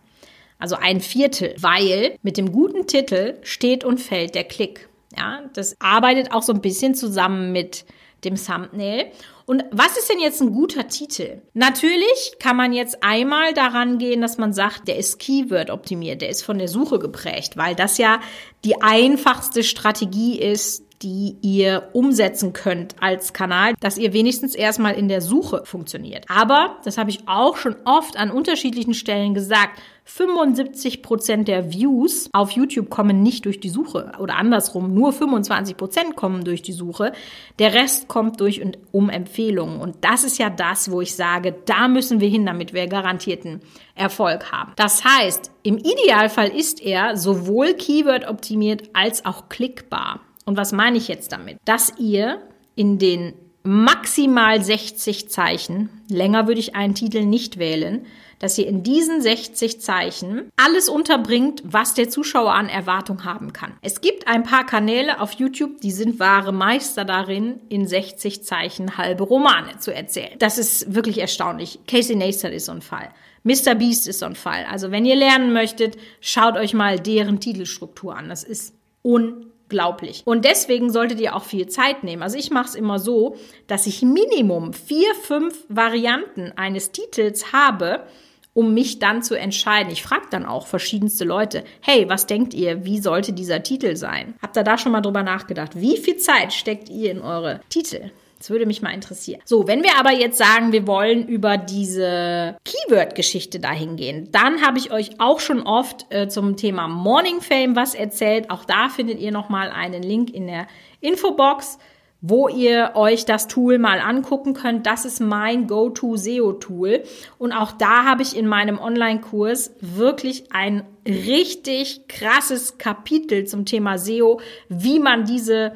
Also 0.61 0.77
ein 0.77 1.01
Viertel, 1.01 1.57
weil 1.59 2.17
mit 2.23 2.37
dem 2.37 2.53
guten 2.53 2.87
Titel 2.87 3.35
steht 3.43 3.85
und 3.85 4.01
fällt 4.01 4.37
der 4.37 4.45
Klick. 4.45 4.89
Ja, 5.17 5.43
das 5.53 5.77
arbeitet 5.81 6.33
auch 6.33 6.43
so 6.43 6.53
ein 6.53 6.61
bisschen 6.61 6.95
zusammen 6.95 7.53
mit 7.53 7.85
dem 8.25 8.37
Thumbnail. 8.37 9.11
Und 9.47 9.65
was 9.71 9.97
ist 9.97 10.09
denn 10.09 10.21
jetzt 10.21 10.41
ein 10.41 10.53
guter 10.53 10.89
Titel? 10.89 11.43
Natürlich 11.53 12.37
kann 12.39 12.57
man 12.57 12.73
jetzt 12.73 13.03
einmal 13.03 13.53
daran 13.53 13.99
gehen, 13.99 14.23
dass 14.23 14.39
man 14.39 14.53
sagt, 14.53 14.89
der 14.89 14.97
ist 14.97 15.19
Keyword 15.19 15.71
optimiert, 15.71 16.23
der 16.23 16.31
ist 16.31 16.43
von 16.43 16.59
der 16.59 16.69
Suche 16.69 16.99
geprägt, 16.99 17.57
weil 17.57 17.75
das 17.75 17.99
ja 17.99 18.21
die 18.65 18.81
einfachste 18.81 19.63
Strategie 19.63 20.39
ist, 20.41 20.84
die 21.03 21.37
ihr 21.43 21.91
umsetzen 21.93 22.53
könnt 22.53 22.97
als 23.01 23.33
Kanal, 23.33 23.75
dass 23.81 23.99
ihr 23.99 24.13
wenigstens 24.13 24.55
erstmal 24.55 24.95
in 24.95 25.09
der 25.09 25.21
Suche 25.21 25.63
funktioniert. 25.65 26.25
Aber, 26.29 26.77
das 26.85 26.99
habe 26.99 27.11
ich 27.11 27.21
auch 27.27 27.57
schon 27.57 27.77
oft 27.85 28.17
an 28.17 28.31
unterschiedlichen 28.31 28.95
Stellen 28.95 29.35
gesagt, 29.35 29.81
75 30.07 31.03
Prozent 31.03 31.49
der 31.49 31.73
Views 31.73 32.29
auf 32.33 32.51
YouTube 32.51 32.91
kommen 32.91 33.23
nicht 33.23 33.47
durch 33.47 33.59
die 33.59 33.71
Suche 33.71 34.13
oder 34.19 34.37
andersrum, 34.37 34.93
nur 34.93 35.13
25 35.13 35.77
Prozent 35.77 36.17
kommen 36.17 36.45
durch 36.45 36.61
die 36.61 36.73
Suche. 36.73 37.13
Der 37.59 37.73
Rest 37.73 38.07
kommt 38.07 38.41
durch 38.41 38.63
und 38.63 38.79
um 38.93 39.09
Empfehlungen. 39.09 39.81
Und 39.81 39.97
das 40.03 40.25
ist 40.25 40.39
ja 40.39 40.51
das, 40.51 40.91
wo 40.91 41.01
ich 41.01 41.15
sage, 41.15 41.55
da 41.65 41.89
müssen 41.89 42.21
wir 42.21 42.29
hin, 42.29 42.45
damit 42.45 42.75
wir 42.75 42.87
garantierten 42.87 43.63
Erfolg 43.95 44.53
haben. 44.53 44.73
Das 44.77 45.05
heißt, 45.05 45.51
im 45.63 45.79
Idealfall 45.79 46.49
ist 46.49 46.83
er 46.83 47.17
sowohl 47.17 47.73
Keyword 47.73 48.29
optimiert 48.29 48.91
als 48.93 49.25
auch 49.25 49.49
klickbar. 49.49 50.21
Und 50.45 50.57
was 50.57 50.73
meine 50.73 50.99
ich 50.99 51.09
jetzt 51.09 51.33
damit? 51.33 51.59
Dass 51.65 51.93
ihr 51.99 52.43
in 52.75 52.99
den 52.99 53.35
maximal 53.63 54.63
60 54.63 55.31
Zeichen, 55.31 55.89
länger 56.09 56.47
würde 56.47 56.61
ich 56.61 56.77
einen 56.77 56.95
Titel 56.95 57.25
nicht 57.25 57.59
wählen, 57.59 58.05
dass 58.39 58.59
ihr 58.59 58.67
in 58.67 58.83
diesen 58.83 59.23
60 59.23 59.81
Zeichen 59.81 60.51
alles 60.57 60.91
unterbringt, 60.91 61.63
was 61.65 61.95
der 61.95 62.11
Zuschauer 62.11 62.53
an 62.53 62.69
Erwartung 62.69 63.25
haben 63.25 63.55
kann. 63.55 63.73
Es 63.81 64.03
gibt 64.03 64.29
ein 64.29 64.43
paar 64.43 64.67
Kanäle 64.67 65.19
auf 65.21 65.33
YouTube, 65.33 65.81
die 65.81 65.93
sind 65.93 66.21
wahre 66.21 66.53
Meister 66.53 67.07
darin, 67.07 67.61
in 67.71 67.87
60 67.87 68.45
Zeichen 68.45 68.99
halbe 68.99 69.25
Romane 69.25 69.79
zu 69.79 69.95
erzählen. 69.95 70.39
Das 70.39 70.59
ist 70.59 70.95
wirklich 70.95 71.19
erstaunlich. 71.19 71.79
Casey 71.87 72.17
Neistat 72.17 72.53
ist 72.53 72.67
so 72.67 72.73
ein 72.73 72.83
Fall. 72.83 73.09
Mr. 73.45 73.75
Beast 73.75 74.09
ist 74.09 74.19
so 74.19 74.27
ein 74.27 74.37
Fall. 74.37 74.67
Also 74.71 74.91
wenn 74.91 75.07
ihr 75.07 75.17
lernen 75.17 75.55
möchtet, 75.55 75.97
schaut 76.21 76.57
euch 76.57 76.75
mal 76.75 77.01
deren 77.01 77.41
Titelstruktur 77.41 78.15
an. 78.15 78.29
Das 78.29 78.45
ist 78.45 78.75
un 79.03 79.54
unglaublich. 79.75 80.23
Und 80.25 80.45
deswegen 80.45 80.91
solltet 80.91 81.21
ihr 81.21 81.35
auch 81.35 81.45
viel 81.45 81.67
Zeit 81.67 82.05
nehmen. 82.05 82.23
Also 82.23 82.39
ich 82.39 82.51
mache 82.51 82.69
es 82.69 82.75
immer 82.75 82.99
so, 82.99 83.37
dass 83.67 83.87
ich 83.87 84.03
Minimum 84.03 84.73
vier, 84.73 85.15
fünf 85.15 85.65
Varianten 85.69 86.53
eines 86.57 86.93
Titels 86.93 87.53
habe, 87.53 88.05
um 88.53 88.73
mich 88.73 89.01
dann 89.01 89.23
zu 89.23 89.35
entscheiden. 89.35 89.93
Ich 89.93 90.05
frage 90.05 90.27
dann 90.31 90.47
auch 90.47 90.69
verschiedenste 90.69 91.25
Leute, 91.25 91.65
hey, 91.81 92.09
was 92.09 92.27
denkt 92.27 92.55
ihr, 92.55 92.85
wie 92.85 93.01
sollte 93.01 93.33
dieser 93.33 93.65
Titel 93.65 93.97
sein? 93.97 94.35
Habt 94.41 94.57
ihr 94.57 94.63
da 94.63 94.79
schon 94.79 94.93
mal 94.93 95.01
drüber 95.01 95.25
nachgedacht? 95.25 95.73
Wie 95.75 95.97
viel 95.97 96.19
Zeit 96.19 96.53
steckt 96.53 96.89
ihr 96.89 97.11
in 97.11 97.21
eure 97.21 97.61
Titel? 97.69 98.11
Das 98.45 98.51
würde 98.51 98.67
mich 98.67 98.83
mal 98.83 98.91
interessieren. 98.91 99.41
So, 99.47 99.67
wenn 99.67 99.83
wir 99.83 99.99
aber 99.99 100.13
jetzt 100.13 100.37
sagen, 100.37 100.71
wir 100.71 100.87
wollen 100.87 101.27
über 101.27 101.57
diese 101.57 102.59
Keyword-Geschichte 102.67 103.59
dahin 103.59 103.97
gehen, 103.97 104.29
dann 104.33 104.61
habe 104.61 104.77
ich 104.77 104.93
euch 104.93 105.19
auch 105.19 105.41
schon 105.41 105.63
oft 105.63 106.05
äh, 106.11 106.29
zum 106.29 106.59
Thema 106.59 106.87
Morning 106.87 107.41
Fame 107.41 107.75
was 107.75 107.95
erzählt. 107.95 108.51
Auch 108.51 108.67
da 108.67 108.91
findet 108.91 109.19
ihr 109.19 109.33
nochmal 109.33 109.71
einen 109.71 110.03
Link 110.03 110.29
in 110.29 110.47
der 110.47 110.67
Infobox 111.01 111.79
wo 112.27 112.49
ihr 112.49 112.93
euch 112.95 113.27
das 113.27 113.49
Tool 113.49 113.79
mal 113.79 114.01
angucken 114.01 114.55
könnt. 114.55 114.87
Das 114.87 115.05
ist 115.05 115.21
mein 115.21 115.67
Go-To-SEO-Tool. 115.67 117.03
Und 117.37 117.53
auch 117.53 117.73
da 117.73 118.07
habe 118.07 118.23
ich 118.23 118.35
in 118.35 118.47
meinem 118.47 118.79
Online-Kurs 118.79 119.75
wirklich 119.83 120.51
ein 120.51 120.87
richtig 121.07 122.09
krasses 122.09 122.79
Kapitel 122.79 123.45
zum 123.45 123.67
Thema 123.67 123.99
SEO, 123.99 124.41
wie 124.71 125.01
man 125.01 125.27
diese 125.27 125.75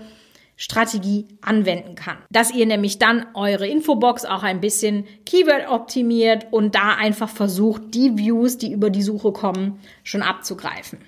Strategie 0.60 1.28
anwenden 1.40 1.94
kann. 1.94 2.18
Dass 2.30 2.52
ihr 2.52 2.66
nämlich 2.66 2.98
dann 2.98 3.26
eure 3.34 3.68
Infobox 3.68 4.24
auch 4.24 4.42
ein 4.42 4.60
bisschen 4.60 5.06
Keyword 5.24 5.70
optimiert 5.70 6.48
und 6.50 6.74
da 6.74 6.96
einfach 6.96 7.28
versucht, 7.28 7.94
die 7.94 8.18
Views, 8.18 8.58
die 8.58 8.72
über 8.72 8.90
die 8.90 9.02
Suche 9.02 9.30
kommen, 9.30 9.78
schon 10.02 10.20
abzugreifen. 10.20 10.98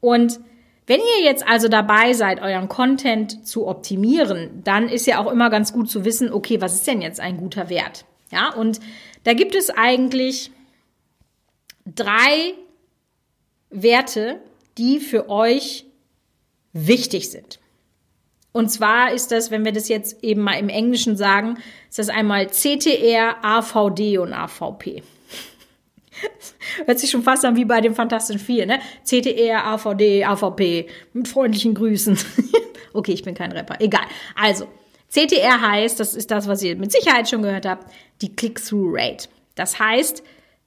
Und 0.00 0.40
wenn 0.86 1.00
ihr 1.00 1.24
jetzt 1.24 1.46
also 1.46 1.68
dabei 1.68 2.14
seid, 2.14 2.40
euren 2.40 2.70
Content 2.70 3.46
zu 3.46 3.68
optimieren, 3.68 4.62
dann 4.64 4.88
ist 4.88 5.06
ja 5.06 5.18
auch 5.18 5.30
immer 5.30 5.50
ganz 5.50 5.74
gut 5.74 5.90
zu 5.90 6.06
wissen, 6.06 6.32
okay, 6.32 6.62
was 6.62 6.74
ist 6.74 6.86
denn 6.86 7.02
jetzt 7.02 7.20
ein 7.20 7.36
guter 7.36 7.68
Wert? 7.68 8.06
Ja, 8.32 8.54
und 8.54 8.80
da 9.24 9.34
gibt 9.34 9.54
es 9.54 9.68
eigentlich 9.68 10.50
drei 11.84 12.54
Werte, 13.68 14.40
die 14.78 15.00
für 15.00 15.28
euch 15.28 15.84
wichtig 16.72 17.30
sind. 17.30 17.59
Und 18.52 18.70
zwar 18.70 19.12
ist 19.12 19.30
das, 19.30 19.50
wenn 19.50 19.64
wir 19.64 19.72
das 19.72 19.88
jetzt 19.88 20.24
eben 20.24 20.42
mal 20.42 20.58
im 20.58 20.68
Englischen 20.68 21.16
sagen, 21.16 21.58
ist 21.88 21.98
das 21.98 22.08
einmal 22.08 22.48
CTR, 22.48 23.44
AVD 23.44 24.18
und 24.18 24.32
AVP. 24.32 25.02
Hört 26.84 26.98
sich 26.98 27.10
schon 27.10 27.22
fast 27.22 27.44
an 27.44 27.56
wie 27.56 27.64
bei 27.64 27.80
dem 27.80 27.94
Fantastischen 27.94 28.40
Vier, 28.40 28.66
ne? 28.66 28.80
CTR, 29.04 29.64
AVD, 29.66 30.24
AVP, 30.24 30.88
mit 31.12 31.28
freundlichen 31.28 31.74
Grüßen. 31.74 32.18
okay, 32.92 33.12
ich 33.12 33.22
bin 33.22 33.34
kein 33.34 33.52
Rapper. 33.52 33.80
Egal. 33.80 34.04
Also, 34.34 34.66
CTR 35.08 35.60
heißt, 35.60 35.98
das 35.98 36.14
ist 36.14 36.30
das, 36.30 36.46
was 36.46 36.62
ihr 36.62 36.76
mit 36.76 36.92
Sicherheit 36.92 37.28
schon 37.28 37.42
gehört 37.42 37.66
habt, 37.66 37.90
die 38.20 38.34
Click-Through-Rate. 38.34 39.28
Das 39.54 39.78
heißt, 39.78 40.22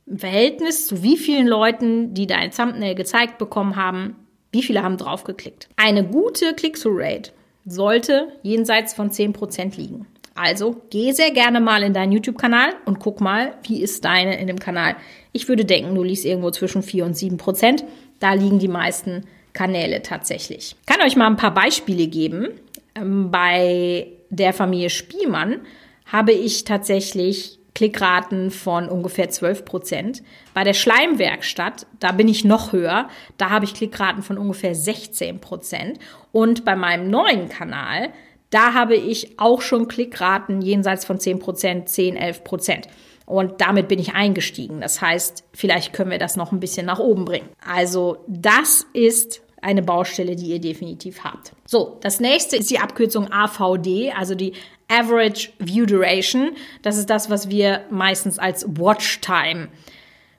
im 0.06 0.20
Verhältnis 0.20 0.88
zu 0.88 1.04
wie 1.04 1.18
vielen 1.18 1.48
Leuten, 1.48 2.13
die 2.13 2.28
dein 2.28 2.52
Thumbnail 2.52 2.96
gezeigt 2.96 3.38
bekommen 3.38 3.75
haben, 3.75 4.16
wie 4.52 4.63
viele 4.63 4.84
haben 4.84 4.98
draufgeklickt. 4.98 5.70
Eine 5.78 6.06
gute 6.06 6.54
Click-Through-Rate 6.54 7.32
sollte 7.65 8.29
jenseits 8.41 8.93
von 8.93 9.10
10% 9.10 9.77
liegen. 9.77 10.08
Also 10.36 10.82
geh 10.89 11.12
sehr 11.12 11.32
gerne 11.32 11.60
mal 11.60 11.84
in 11.84 11.93
deinen 11.93 12.12
YouTube-Kanal 12.12 12.74
und 12.86 13.00
guck 13.00 13.22
mal, 13.22 13.53
wie 13.63 13.82
ist 13.82 14.03
deine 14.03 14.39
in 14.39 14.48
dem 14.48 14.60
Kanal. 14.60 14.96
Ich 15.32 15.48
würde 15.48 15.63
denken, 15.63 15.93
du 15.93 16.03
liegst 16.03 16.25
irgendwo 16.25 16.50
zwischen 16.50 16.82
4 16.82 17.05
und 17.05 17.15
7 17.15 17.38
Prozent. 17.38 17.84
Da 18.20 18.34
liegen 18.34 18.58
die 18.58 18.67
meisten 18.67 19.25
Kanäle 19.53 20.01
tatsächlich. 20.01 20.75
Ich 20.79 20.86
kann 20.88 21.05
euch 21.05 21.15
mal 21.15 21.27
ein 21.27 21.38
paar 21.38 21.53
Beispiele 21.53 22.08
geben. 22.08 22.50
Ähm, 22.96 23.29
bei 23.29 24.08
der 24.29 24.53
Familie 24.53 24.89
Spielmann 24.89 25.62
habe 26.05 26.32
ich 26.32 26.63
tatsächlich 26.63 27.60
Klickraten 27.75 28.51
von 28.51 28.88
ungefähr 28.88 29.30
12 29.30 29.65
Prozent. 29.65 30.24
Bei 30.53 30.63
der 30.63 30.74
Schleimwerkstatt, 30.74 31.88
da 32.00 32.12
bin 32.12 32.27
ich 32.27 32.44
noch 32.44 32.72
höher, 32.72 33.08
da 33.38 33.50
habe 33.50 33.65
ich 33.65 33.74
Klickraten 33.74 34.22
von 34.22 34.38
ungefähr 34.38 34.75
16 34.75 35.39
Prozent. 35.39 36.00
Und 36.32 36.65
bei 36.65 36.75
meinem 36.75 37.10
neuen 37.10 37.50
Kanal, 37.50 38.10
da 38.50 38.74
habe 38.74 38.96
ich 38.96 39.39
auch 39.39 39.62
schon 39.62 39.88
Klickraten 39.88 40.62
jenseits 40.62 41.06
von 41.06 41.20
10 41.20 41.39
Prozent, 41.39 41.89
10, 41.89 42.15
11 42.15 42.44
Prozent. 42.44 42.88
Und 43.25 43.62
damit 43.62 43.88
bin 43.88 44.00
ich 44.00 44.13
eingestiegen. 44.13 44.82
Das 44.82 45.01
heißt, 45.01 45.46
vielleicht 45.53 45.94
können 45.94 46.12
wir 46.12 46.20
das 46.20 46.36
noch 46.36 46.51
ein 46.51 46.60
bisschen 46.60 46.86
nach 46.86 47.00
oben 47.00 47.25
bringen. 47.25 47.50
Also 47.65 48.18
das 48.27 48.86
ist 48.94 49.42
eine 49.63 49.82
Baustelle, 49.82 50.36
die 50.36 50.48
ihr 50.48 50.60
definitiv 50.60 51.24
habt. 51.24 51.53
So, 51.65 51.98
das 52.01 52.20
nächste 52.20 52.58
ist 52.58 52.70
die 52.70 52.79
Abkürzung 52.79 53.32
AVD, 53.32 54.12
also 54.12 54.36
die 54.36 54.53
Average 54.88 55.50
View 55.60 55.86
Duration. 55.86 56.51
Das 56.82 56.98
ist 56.98 57.10
das, 57.10 57.29
was 57.29 57.50
wir 57.50 57.86
meistens 57.89 58.39
als 58.39 58.65
Watch 58.67 59.22
Time 59.22 59.70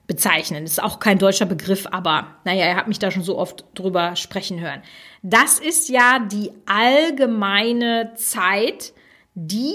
bezeichnen. 0.07 0.63
Das 0.63 0.73
ist 0.73 0.83
auch 0.83 0.99
kein 0.99 1.17
deutscher 1.17 1.45
Begriff, 1.45 1.87
aber 1.89 2.35
naja, 2.45 2.67
ihr 2.67 2.75
habt 2.75 2.87
mich 2.87 2.99
da 2.99 3.09
schon 3.09 3.23
so 3.23 3.37
oft 3.37 3.65
drüber 3.73 4.15
sprechen 4.15 4.59
hören. 4.59 4.81
Das 5.23 5.59
ist 5.59 5.89
ja 5.89 6.19
die 6.19 6.51
allgemeine 6.67 8.11
Zeit, 8.15 8.93
die 9.33 9.73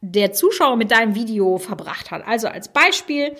der 0.00 0.32
Zuschauer 0.32 0.76
mit 0.76 0.92
deinem 0.92 1.14
Video 1.14 1.58
verbracht 1.58 2.10
hat. 2.10 2.26
Also 2.26 2.48
als 2.48 2.68
Beispiel, 2.68 3.36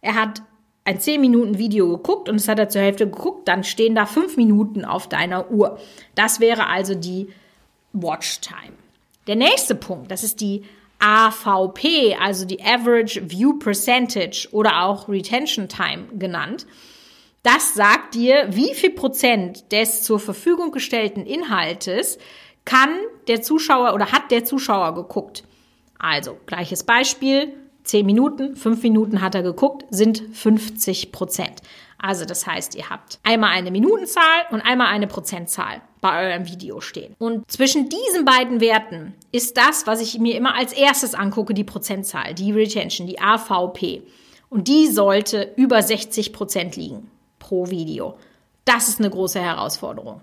er 0.00 0.14
hat 0.16 0.42
ein 0.84 1.00
10 1.00 1.20
Minuten 1.20 1.58
Video 1.58 1.88
geguckt 1.88 2.28
und 2.28 2.36
es 2.36 2.48
hat 2.48 2.58
er 2.58 2.68
zur 2.68 2.82
Hälfte 2.82 3.08
geguckt, 3.08 3.46
dann 3.46 3.64
stehen 3.64 3.94
da 3.94 4.06
5 4.06 4.36
Minuten 4.36 4.84
auf 4.84 5.08
deiner 5.08 5.50
Uhr. 5.50 5.78
Das 6.14 6.40
wäre 6.40 6.66
also 6.66 6.94
die 6.94 7.28
Watch 7.92 8.40
Time. 8.40 8.74
Der 9.26 9.36
nächste 9.36 9.74
Punkt, 9.74 10.10
das 10.10 10.24
ist 10.24 10.40
die 10.40 10.64
AVP, 10.98 12.16
also 12.20 12.44
die 12.44 12.62
Average 12.62 13.30
View 13.30 13.58
Percentage 13.58 14.48
oder 14.52 14.84
auch 14.84 15.08
Retention 15.08 15.68
Time 15.68 16.04
genannt. 16.14 16.66
Das 17.42 17.74
sagt 17.74 18.14
dir, 18.14 18.46
wie 18.50 18.74
viel 18.74 18.90
Prozent 18.90 19.72
des 19.72 20.04
zur 20.04 20.20
Verfügung 20.20 20.70
gestellten 20.70 21.26
Inhaltes 21.26 22.18
kann 22.64 22.90
der 23.26 23.42
Zuschauer 23.42 23.94
oder 23.94 24.12
hat 24.12 24.30
der 24.30 24.44
Zuschauer 24.44 24.94
geguckt. 24.94 25.42
Also, 25.98 26.36
gleiches 26.46 26.84
Beispiel. 26.84 27.52
10 27.84 28.06
Minuten, 28.06 28.56
5 28.56 28.82
Minuten 28.82 29.20
hat 29.20 29.34
er 29.34 29.42
geguckt, 29.42 29.84
sind 29.90 30.22
50 30.32 31.12
Prozent. 31.12 31.60
Also 31.98 32.24
das 32.24 32.46
heißt, 32.46 32.74
ihr 32.74 32.90
habt 32.90 33.18
einmal 33.22 33.50
eine 33.50 33.70
Minutenzahl 33.70 34.46
und 34.50 34.60
einmal 34.60 34.88
eine 34.88 35.06
Prozentzahl 35.06 35.82
bei 36.00 36.30
eurem 36.30 36.48
Video 36.48 36.80
stehen. 36.80 37.14
Und 37.18 37.48
zwischen 37.50 37.88
diesen 37.88 38.24
beiden 38.24 38.60
Werten 38.60 39.14
ist 39.30 39.56
das, 39.56 39.86
was 39.86 40.00
ich 40.00 40.18
mir 40.18 40.36
immer 40.36 40.56
als 40.56 40.72
erstes 40.72 41.14
angucke, 41.14 41.54
die 41.54 41.64
Prozentzahl, 41.64 42.34
die 42.34 42.50
Retention, 42.50 43.06
die 43.06 43.20
AVP. 43.20 44.02
Und 44.50 44.66
die 44.66 44.88
sollte 44.88 45.52
über 45.56 45.80
60 45.80 46.32
Prozent 46.32 46.76
liegen 46.76 47.08
pro 47.38 47.70
Video. 47.70 48.16
Das 48.64 48.88
ist 48.88 48.98
eine 48.98 49.10
große 49.10 49.40
Herausforderung 49.40 50.20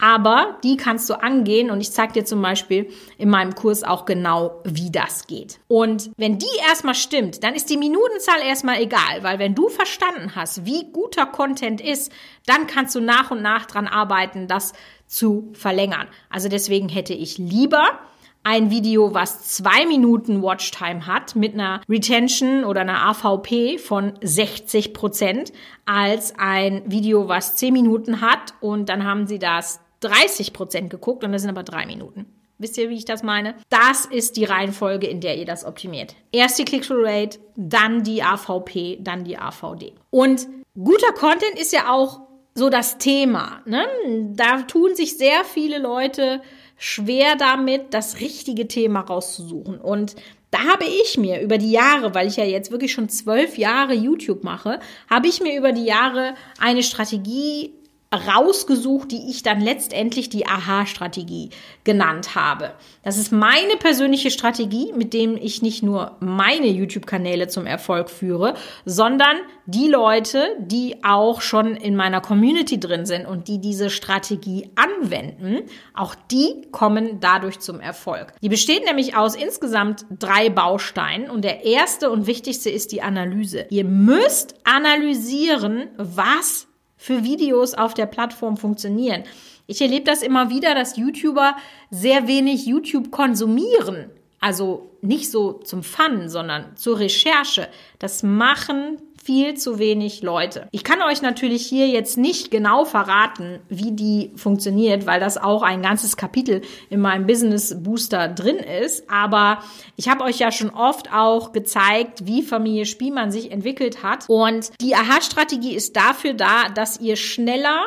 aber 0.00 0.58
die 0.64 0.76
kannst 0.76 1.08
du 1.10 1.14
angehen 1.14 1.70
und 1.70 1.80
ich 1.80 1.92
zeige 1.92 2.14
dir 2.14 2.24
zum 2.24 2.40
Beispiel 2.42 2.90
in 3.18 3.28
meinem 3.28 3.54
Kurs 3.54 3.84
auch 3.84 4.04
genau, 4.04 4.62
wie 4.64 4.90
das 4.90 5.26
geht. 5.26 5.60
Und 5.68 6.10
wenn 6.16 6.38
die 6.38 6.46
erstmal 6.68 6.94
stimmt, 6.94 7.44
dann 7.44 7.54
ist 7.54 7.68
die 7.70 7.76
Minutenzahl 7.76 8.40
erstmal 8.42 8.80
egal, 8.80 9.22
weil 9.22 9.38
wenn 9.38 9.54
du 9.54 9.68
verstanden 9.68 10.34
hast, 10.34 10.64
wie 10.64 10.90
guter 10.92 11.26
Content 11.26 11.80
ist, 11.80 12.10
dann 12.46 12.66
kannst 12.66 12.94
du 12.94 13.00
nach 13.00 13.30
und 13.30 13.42
nach 13.42 13.66
dran 13.66 13.86
arbeiten, 13.86 14.48
das 14.48 14.72
zu 15.06 15.50
verlängern. 15.52 16.08
Also 16.30 16.48
deswegen 16.48 16.88
hätte 16.88 17.12
ich 17.12 17.36
lieber 17.38 17.98
ein 18.42 18.70
Video, 18.70 19.12
was 19.12 19.42
zwei 19.42 19.84
Minuten 19.86 20.42
Watchtime 20.42 21.06
hat, 21.06 21.36
mit 21.36 21.54
einer 21.54 21.82
Retention 21.88 22.64
oder 22.64 22.80
einer 22.80 23.06
AVP 23.06 23.78
von 23.78 24.14
60 24.22 24.94
Prozent, 24.94 25.52
als 25.84 26.34
ein 26.38 26.82
Video, 26.86 27.28
was 27.28 27.56
zehn 27.56 27.74
Minuten 27.74 28.20
hat 28.22 28.54
und 28.60 28.88
dann 28.88 29.04
haben 29.04 29.26
sie 29.26 29.38
das 29.38 29.80
30 30.00 30.52
Prozent 30.52 30.90
geguckt 30.90 31.24
und 31.24 31.32
das 31.32 31.42
sind 31.42 31.50
aber 31.50 31.62
drei 31.62 31.86
Minuten. 31.86 32.26
Wisst 32.58 32.76
ihr, 32.76 32.90
wie 32.90 32.96
ich 32.96 33.06
das 33.06 33.22
meine? 33.22 33.54
Das 33.70 34.04
ist 34.04 34.36
die 34.36 34.44
Reihenfolge, 34.44 35.06
in 35.06 35.20
der 35.20 35.38
ihr 35.38 35.46
das 35.46 35.64
optimiert. 35.64 36.14
Erst 36.30 36.58
die 36.58 36.66
Click-Through-Rate, 36.66 37.38
dann 37.56 38.02
die 38.02 38.22
AVP, 38.22 38.98
dann 39.00 39.24
die 39.24 39.38
AVD. 39.38 39.94
Und 40.10 40.46
guter 40.74 41.12
Content 41.12 41.58
ist 41.58 41.72
ja 41.72 41.90
auch 41.90 42.20
so 42.54 42.68
das 42.68 42.98
Thema. 42.98 43.62
Ne? 43.64 43.86
Da 44.34 44.62
tun 44.62 44.94
sich 44.94 45.16
sehr 45.16 45.44
viele 45.44 45.78
Leute 45.78 46.42
schwer 46.76 47.36
damit, 47.36 47.94
das 47.94 48.20
richtige 48.20 48.68
Thema 48.68 49.00
rauszusuchen. 49.00 49.80
Und 49.80 50.16
da 50.50 50.58
habe 50.64 50.84
ich 50.84 51.16
mir 51.16 51.40
über 51.40 51.56
die 51.56 51.70
Jahre, 51.70 52.14
weil 52.14 52.26
ich 52.26 52.36
ja 52.36 52.44
jetzt 52.44 52.70
wirklich 52.70 52.92
schon 52.92 53.08
zwölf 53.08 53.56
Jahre 53.56 53.94
YouTube 53.94 54.44
mache, 54.44 54.80
habe 55.08 55.28
ich 55.28 55.40
mir 55.40 55.56
über 55.56 55.72
die 55.72 55.84
Jahre 55.84 56.34
eine 56.58 56.82
Strategie 56.82 57.72
rausgesucht, 58.12 59.12
die 59.12 59.30
ich 59.30 59.44
dann 59.44 59.60
letztendlich 59.60 60.28
die 60.28 60.46
Aha-Strategie 60.46 61.50
genannt 61.84 62.34
habe. 62.34 62.72
Das 63.04 63.16
ist 63.16 63.30
meine 63.30 63.76
persönliche 63.78 64.32
Strategie, 64.32 64.92
mit 64.96 65.14
dem 65.14 65.36
ich 65.36 65.62
nicht 65.62 65.84
nur 65.84 66.16
meine 66.18 66.66
YouTube-Kanäle 66.66 67.46
zum 67.46 67.66
Erfolg 67.66 68.10
führe, 68.10 68.54
sondern 68.84 69.36
die 69.66 69.86
Leute, 69.86 70.56
die 70.58 71.04
auch 71.04 71.40
schon 71.40 71.76
in 71.76 71.94
meiner 71.94 72.20
Community 72.20 72.80
drin 72.80 73.06
sind 73.06 73.26
und 73.26 73.46
die 73.46 73.60
diese 73.60 73.90
Strategie 73.90 74.70
anwenden, 74.74 75.60
auch 75.94 76.16
die 76.32 76.66
kommen 76.72 77.20
dadurch 77.20 77.60
zum 77.60 77.78
Erfolg. 77.78 78.34
Die 78.42 78.48
besteht 78.48 78.84
nämlich 78.86 79.16
aus 79.16 79.36
insgesamt 79.36 80.04
drei 80.10 80.50
Bausteinen 80.50 81.30
und 81.30 81.44
der 81.44 81.64
erste 81.64 82.10
und 82.10 82.26
wichtigste 82.26 82.70
ist 82.70 82.90
die 82.90 83.02
Analyse. 83.02 83.66
Ihr 83.70 83.84
müsst 83.84 84.56
analysieren, 84.64 85.90
was 85.96 86.66
für 87.00 87.24
Videos 87.24 87.72
auf 87.72 87.94
der 87.94 88.04
Plattform 88.04 88.58
funktionieren. 88.58 89.24
Ich 89.66 89.80
erlebe 89.80 90.04
das 90.04 90.20
immer 90.20 90.50
wieder, 90.50 90.74
dass 90.74 90.98
YouTuber 90.98 91.56
sehr 91.90 92.28
wenig 92.28 92.66
YouTube 92.66 93.10
konsumieren. 93.10 94.10
Also 94.38 94.90
nicht 95.00 95.30
so 95.30 95.54
zum 95.54 95.82
Fun, 95.82 96.28
sondern 96.28 96.76
zur 96.76 96.98
Recherche. 96.98 97.68
Das 97.98 98.22
machen 98.22 98.98
viel 99.30 99.54
zu 99.54 99.78
wenig 99.78 100.22
Leute. 100.22 100.66
Ich 100.72 100.82
kann 100.82 101.00
euch 101.02 101.22
natürlich 101.22 101.64
hier 101.64 101.86
jetzt 101.86 102.18
nicht 102.18 102.50
genau 102.50 102.84
verraten, 102.84 103.60
wie 103.68 103.92
die 103.92 104.32
funktioniert, 104.34 105.06
weil 105.06 105.20
das 105.20 105.38
auch 105.38 105.62
ein 105.62 105.82
ganzes 105.82 106.16
Kapitel 106.16 106.62
in 106.88 107.00
meinem 107.00 107.28
Business 107.28 107.80
Booster 107.80 108.26
drin 108.26 108.56
ist. 108.56 109.08
Aber 109.08 109.60
ich 109.94 110.08
habe 110.08 110.24
euch 110.24 110.40
ja 110.40 110.50
schon 110.50 110.70
oft 110.70 111.14
auch 111.14 111.52
gezeigt, 111.52 112.26
wie 112.26 112.42
Familie 112.42 112.86
Spielmann 112.86 113.30
sich 113.30 113.52
entwickelt 113.52 114.02
hat. 114.02 114.24
Und 114.26 114.72
die 114.80 114.96
Aha-Strategie 114.96 115.76
ist 115.76 115.94
dafür 115.94 116.34
da, 116.34 116.68
dass 116.74 116.98
ihr 116.98 117.14
schneller 117.14 117.84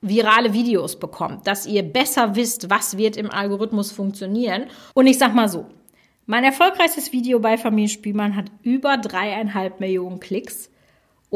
virale 0.00 0.54
Videos 0.54 0.98
bekommt, 0.98 1.46
dass 1.46 1.66
ihr 1.66 1.82
besser 1.82 2.36
wisst, 2.36 2.70
was 2.70 2.96
wird 2.96 3.18
im 3.18 3.30
Algorithmus 3.30 3.92
funktionieren. 3.92 4.68
Und 4.94 5.08
ich 5.08 5.18
sag 5.18 5.34
mal 5.34 5.50
so, 5.50 5.66
mein 6.24 6.42
erfolgreichstes 6.42 7.12
Video 7.12 7.38
bei 7.38 7.58
Familie 7.58 7.90
Spielmann 7.90 8.34
hat 8.34 8.46
über 8.62 8.96
dreieinhalb 8.96 9.78
Millionen 9.78 10.20
Klicks. 10.20 10.70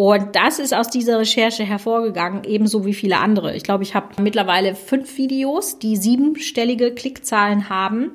Und 0.03 0.35
das 0.35 0.59
ist 0.59 0.73
aus 0.73 0.89
dieser 0.89 1.19
Recherche 1.19 1.63
hervorgegangen, 1.63 2.45
ebenso 2.45 2.87
wie 2.87 2.95
viele 2.95 3.19
andere. 3.19 3.55
Ich 3.55 3.65
glaube, 3.65 3.83
ich 3.83 3.95
habe 3.95 4.23
mittlerweile 4.23 4.75
fünf 4.75 5.19
Videos, 5.19 5.79
die 5.79 5.99
siebenstellige 5.99 6.95
Klickzahlen 6.95 7.69
haben. 7.69 8.13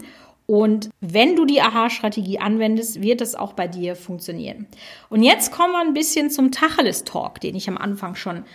Und 0.47 0.89
wenn 0.99 1.35
du 1.35 1.45
die 1.45 1.61
Aha-Strategie 1.61 2.39
anwendest, 2.39 3.03
wird 3.03 3.21
es 3.21 3.35
auch 3.35 3.53
bei 3.53 3.67
dir 3.67 3.95
funktionieren. 3.95 4.65
Und 5.09 5.21
jetzt 5.21 5.51
kommen 5.51 5.73
wir 5.73 5.81
ein 5.81 5.93
bisschen 5.93 6.31
zum 6.31 6.49
Tacheles-Talk, 6.49 7.39
den 7.39 7.55
ich 7.55 7.69
am 7.69 7.77
Anfang 7.77 8.15
schon 8.15 8.45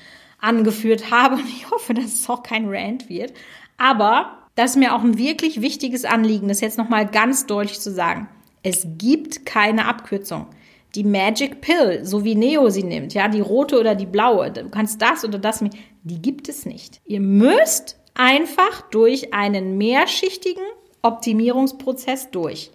angeführt 0.40 1.12
habe. 1.12 1.36
Und 1.36 1.48
ich 1.50 1.70
hoffe, 1.70 1.94
dass 1.94 2.06
es 2.06 2.28
auch 2.28 2.42
kein 2.42 2.66
Rant 2.66 3.08
wird. 3.08 3.32
Aber 3.78 4.38
das 4.56 4.72
ist 4.72 4.76
mir 4.76 4.92
auch 4.92 5.04
ein 5.04 5.18
wirklich 5.18 5.60
wichtiges 5.60 6.04
Anliegen, 6.04 6.48
das 6.48 6.60
jetzt 6.60 6.78
nochmal 6.78 7.06
ganz 7.06 7.46
deutlich 7.46 7.78
zu 7.78 7.92
sagen. 7.92 8.28
Es 8.64 8.88
gibt 8.98 9.46
keine 9.46 9.86
Abkürzung. 9.86 10.48
Die 10.94 11.04
Magic 11.04 11.60
Pill, 11.60 12.04
so 12.04 12.24
wie 12.24 12.34
Neo 12.34 12.68
sie 12.70 12.82
nimmt, 12.82 13.14
ja, 13.14 13.28
die 13.28 13.40
rote 13.40 13.78
oder 13.78 13.94
die 13.94 14.06
blaue, 14.06 14.50
du 14.50 14.68
kannst 14.68 15.00
das 15.00 15.24
oder 15.24 15.38
das, 15.38 15.62
die 16.02 16.22
gibt 16.22 16.48
es 16.48 16.66
nicht. 16.66 17.00
Ihr 17.06 17.20
müsst 17.20 17.98
einfach 18.14 18.82
durch 18.90 19.32
einen 19.32 19.78
mehrschichtigen 19.78 20.64
Optimierungsprozess 21.02 22.30
durch. 22.30 22.70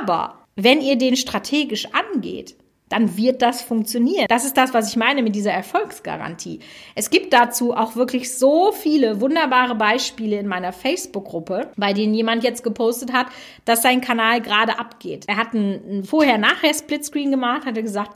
Aber 0.00 0.38
wenn 0.56 0.80
ihr 0.80 0.96
den 0.96 1.16
strategisch 1.16 1.88
angeht, 1.92 2.56
dann 2.92 3.16
wird 3.16 3.40
das 3.42 3.62
funktionieren. 3.62 4.26
Das 4.28 4.44
ist 4.44 4.56
das, 4.56 4.74
was 4.74 4.90
ich 4.90 4.96
meine 4.96 5.22
mit 5.22 5.34
dieser 5.34 5.52
Erfolgsgarantie. 5.52 6.60
Es 6.94 7.08
gibt 7.08 7.32
dazu 7.32 7.74
auch 7.74 7.96
wirklich 7.96 8.36
so 8.36 8.70
viele 8.70 9.20
wunderbare 9.20 9.74
Beispiele 9.74 10.38
in 10.38 10.46
meiner 10.46 10.72
Facebook-Gruppe, 10.72 11.70
bei 11.76 11.94
denen 11.94 12.12
jemand 12.12 12.44
jetzt 12.44 12.62
gepostet 12.62 13.12
hat, 13.12 13.26
dass 13.64 13.82
sein 13.82 14.02
Kanal 14.02 14.42
gerade 14.42 14.78
abgeht. 14.78 15.24
Er 15.26 15.36
hat 15.36 15.54
einen 15.54 16.04
Vorher-Nachher-Splitscreen 16.04 17.30
gemacht, 17.30 17.64
hat 17.64 17.76
er 17.76 17.82
gesagt, 17.82 18.12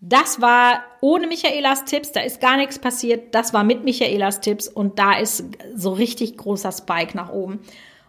das 0.00 0.40
war 0.40 0.84
ohne 1.00 1.26
Michaelas 1.26 1.84
Tipps, 1.84 2.12
da 2.12 2.20
ist 2.20 2.40
gar 2.40 2.56
nichts 2.56 2.78
passiert. 2.78 3.34
Das 3.34 3.52
war 3.52 3.64
mit 3.64 3.84
Michaelas 3.84 4.40
Tipps 4.40 4.68
und 4.68 4.98
da 4.98 5.18
ist 5.18 5.44
so 5.74 5.92
richtig 5.92 6.36
großer 6.36 6.72
Spike 6.72 7.16
nach 7.16 7.32
oben. 7.32 7.60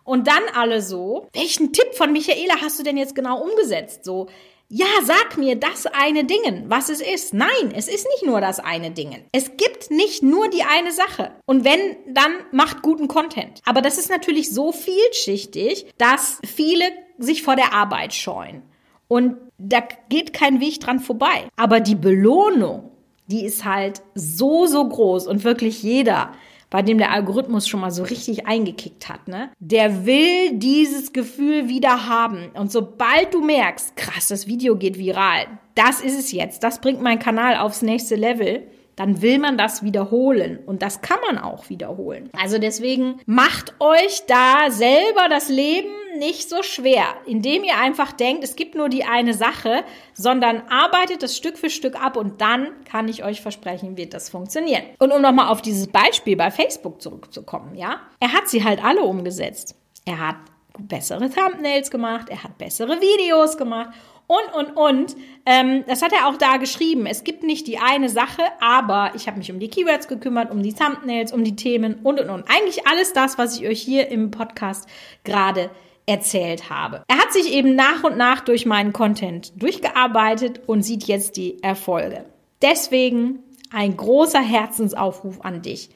Und 0.03 0.27
dann 0.27 0.43
alle 0.55 0.81
so, 0.81 1.27
welchen 1.33 1.71
Tipp 1.71 1.93
von 1.93 2.11
Michaela 2.11 2.55
hast 2.61 2.79
du 2.79 2.83
denn 2.83 2.97
jetzt 2.97 3.15
genau 3.15 3.41
umgesetzt? 3.41 4.03
So, 4.03 4.27
ja, 4.69 4.87
sag 5.03 5.37
mir 5.37 5.55
das 5.55 5.85
eine 5.85 6.23
Dingen, 6.23 6.65
was 6.67 6.89
es 6.89 6.99
ist. 6.99 7.33
Nein, 7.33 7.73
es 7.75 7.87
ist 7.87 8.07
nicht 8.07 8.25
nur 8.25 8.41
das 8.41 8.59
eine 8.59 8.91
Dingen. 8.91 9.23
Es 9.31 9.55
gibt 9.57 9.91
nicht 9.91 10.23
nur 10.23 10.49
die 10.49 10.63
eine 10.63 10.91
Sache. 10.91 11.31
Und 11.45 11.63
wenn, 11.63 11.79
dann 12.07 12.31
macht 12.51 12.81
guten 12.81 13.07
Content. 13.07 13.61
Aber 13.65 13.81
das 13.81 13.97
ist 13.97 14.09
natürlich 14.09 14.49
so 14.49 14.71
vielschichtig, 14.71 15.85
dass 15.97 16.39
viele 16.43 16.85
sich 17.19 17.43
vor 17.43 17.55
der 17.55 17.73
Arbeit 17.73 18.13
scheuen. 18.13 18.63
Und 19.07 19.37
da 19.59 19.83
geht 20.09 20.33
kein 20.33 20.59
Weg 20.59 20.79
dran 20.79 20.99
vorbei. 20.99 21.49
Aber 21.55 21.79
die 21.79 21.95
Belohnung, 21.95 22.89
die 23.27 23.45
ist 23.45 23.65
halt 23.65 24.01
so, 24.15 24.65
so 24.65 24.87
groß 24.87 25.27
und 25.27 25.43
wirklich 25.43 25.83
jeder, 25.83 26.31
bei 26.73 26.81
dem 26.81 26.97
der 26.97 27.11
Algorithmus 27.11 27.67
schon 27.67 27.81
mal 27.81 27.91
so 27.91 28.01
richtig 28.01 28.47
eingekickt 28.47 29.07
hat, 29.07 29.27
ne? 29.27 29.51
Der 29.59 30.07
will 30.07 30.57
dieses 30.57 31.13
Gefühl 31.13 31.69
wieder 31.69 32.07
haben. 32.09 32.49
Und 32.55 32.71
sobald 32.71 33.31
du 33.31 33.41
merkst, 33.41 33.95
krass, 33.95 34.29
das 34.29 34.47
Video 34.47 34.75
geht 34.75 34.97
viral, 34.97 35.45
das 35.75 36.01
ist 36.01 36.17
es 36.17 36.31
jetzt, 36.31 36.63
das 36.63 36.81
bringt 36.81 36.99
mein 36.99 37.19
Kanal 37.19 37.57
aufs 37.57 37.83
nächste 37.83 38.15
Level, 38.15 38.65
dann 38.95 39.21
will 39.21 39.39
man 39.39 39.57
das 39.57 39.83
wiederholen. 39.83 40.59
Und 40.65 40.81
das 40.81 41.01
kann 41.01 41.19
man 41.27 41.37
auch 41.37 41.69
wiederholen. 41.69 42.29
Also 42.39 42.57
deswegen 42.57 43.19
macht 43.25 43.73
euch 43.79 44.23
da 44.27 44.69
selber 44.69 45.29
das 45.29 45.49
Leben 45.49 45.89
nicht 46.17 46.49
so 46.49 46.61
schwer, 46.61 47.05
indem 47.25 47.63
ihr 47.63 47.77
einfach 47.77 48.11
denkt, 48.11 48.43
es 48.43 48.55
gibt 48.55 48.75
nur 48.75 48.89
die 48.89 49.03
eine 49.03 49.33
Sache, 49.33 49.83
sondern 50.13 50.61
arbeitet 50.69 51.23
das 51.23 51.35
Stück 51.35 51.57
für 51.57 51.69
Stück 51.69 52.01
ab 52.01 52.17
und 52.17 52.41
dann 52.41 52.67
kann 52.85 53.07
ich 53.07 53.23
euch 53.23 53.41
versprechen, 53.41 53.97
wird 53.97 54.13
das 54.13 54.29
funktionieren. 54.29 54.83
Und 54.99 55.11
um 55.11 55.21
nochmal 55.21 55.49
auf 55.49 55.61
dieses 55.61 55.87
Beispiel 55.87 56.35
bei 56.35 56.51
Facebook 56.51 57.01
zurückzukommen, 57.01 57.75
ja, 57.75 58.01
er 58.19 58.33
hat 58.33 58.47
sie 58.47 58.63
halt 58.63 58.83
alle 58.83 59.01
umgesetzt. 59.01 59.75
Er 60.05 60.19
hat 60.19 60.35
bessere 60.79 61.29
Thumbnails 61.29 61.91
gemacht, 61.91 62.29
er 62.29 62.43
hat 62.43 62.57
bessere 62.57 62.99
Videos 62.99 63.57
gemacht 63.57 63.89
und, 64.33 64.55
und, 64.55 64.77
und. 64.77 65.15
Ähm, 65.45 65.83
das 65.87 66.01
hat 66.01 66.11
er 66.13 66.27
auch 66.27 66.37
da 66.37 66.57
geschrieben. 66.57 67.05
Es 67.05 67.23
gibt 67.23 67.43
nicht 67.43 67.67
die 67.67 67.77
eine 67.77 68.09
Sache, 68.09 68.41
aber 68.59 69.11
ich 69.15 69.27
habe 69.27 69.37
mich 69.37 69.51
um 69.51 69.59
die 69.59 69.67
Keywords 69.67 70.07
gekümmert, 70.07 70.51
um 70.51 70.63
die 70.63 70.73
Thumbnails, 70.73 71.31
um 71.31 71.43
die 71.43 71.55
Themen 71.55 71.95
und, 72.03 72.19
und, 72.19 72.29
und. 72.29 72.45
Eigentlich 72.49 72.87
alles 72.87 73.13
das, 73.13 73.37
was 73.37 73.59
ich 73.59 73.67
euch 73.67 73.81
hier 73.81 74.07
im 74.09 74.31
Podcast 74.31 74.87
gerade 75.23 75.69
erzählt 76.05 76.69
habe. 76.69 77.03
Er 77.07 77.17
hat 77.17 77.31
sich 77.31 77.51
eben 77.53 77.75
nach 77.75 78.03
und 78.03 78.17
nach 78.17 78.41
durch 78.41 78.65
meinen 78.65 78.91
Content 78.91 79.53
durchgearbeitet 79.61 80.61
und 80.67 80.83
sieht 80.83 81.05
jetzt 81.05 81.37
die 81.37 81.61
Erfolge. 81.63 82.25
Deswegen 82.61 83.39
ein 83.71 83.95
großer 83.95 84.41
Herzensaufruf 84.41 85.41
an 85.41 85.61
dich. 85.61 85.89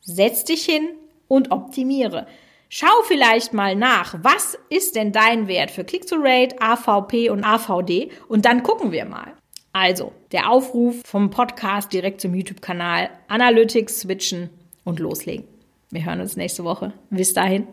Setz 0.00 0.44
dich 0.44 0.64
hin 0.64 0.88
und 1.28 1.50
optimiere. 1.50 2.26
Schau 2.76 3.02
vielleicht 3.04 3.52
mal 3.52 3.76
nach, 3.76 4.16
was 4.24 4.58
ist 4.68 4.96
denn 4.96 5.12
dein 5.12 5.46
Wert 5.46 5.70
für 5.70 5.84
Click-to-Rate, 5.84 6.60
AVP 6.60 7.30
und 7.30 7.44
AVD 7.44 8.10
und 8.26 8.46
dann 8.46 8.64
gucken 8.64 8.90
wir 8.90 9.04
mal. 9.04 9.34
Also, 9.72 10.10
der 10.32 10.50
Aufruf 10.50 10.96
vom 11.06 11.30
Podcast 11.30 11.92
direkt 11.92 12.20
zum 12.20 12.34
YouTube-Kanal, 12.34 13.10
Analytics 13.28 14.00
switchen 14.00 14.50
und 14.82 14.98
loslegen. 14.98 15.46
Wir 15.90 16.04
hören 16.04 16.20
uns 16.20 16.36
nächste 16.36 16.64
Woche. 16.64 16.92
Bis 17.10 17.32
dahin. 17.32 17.68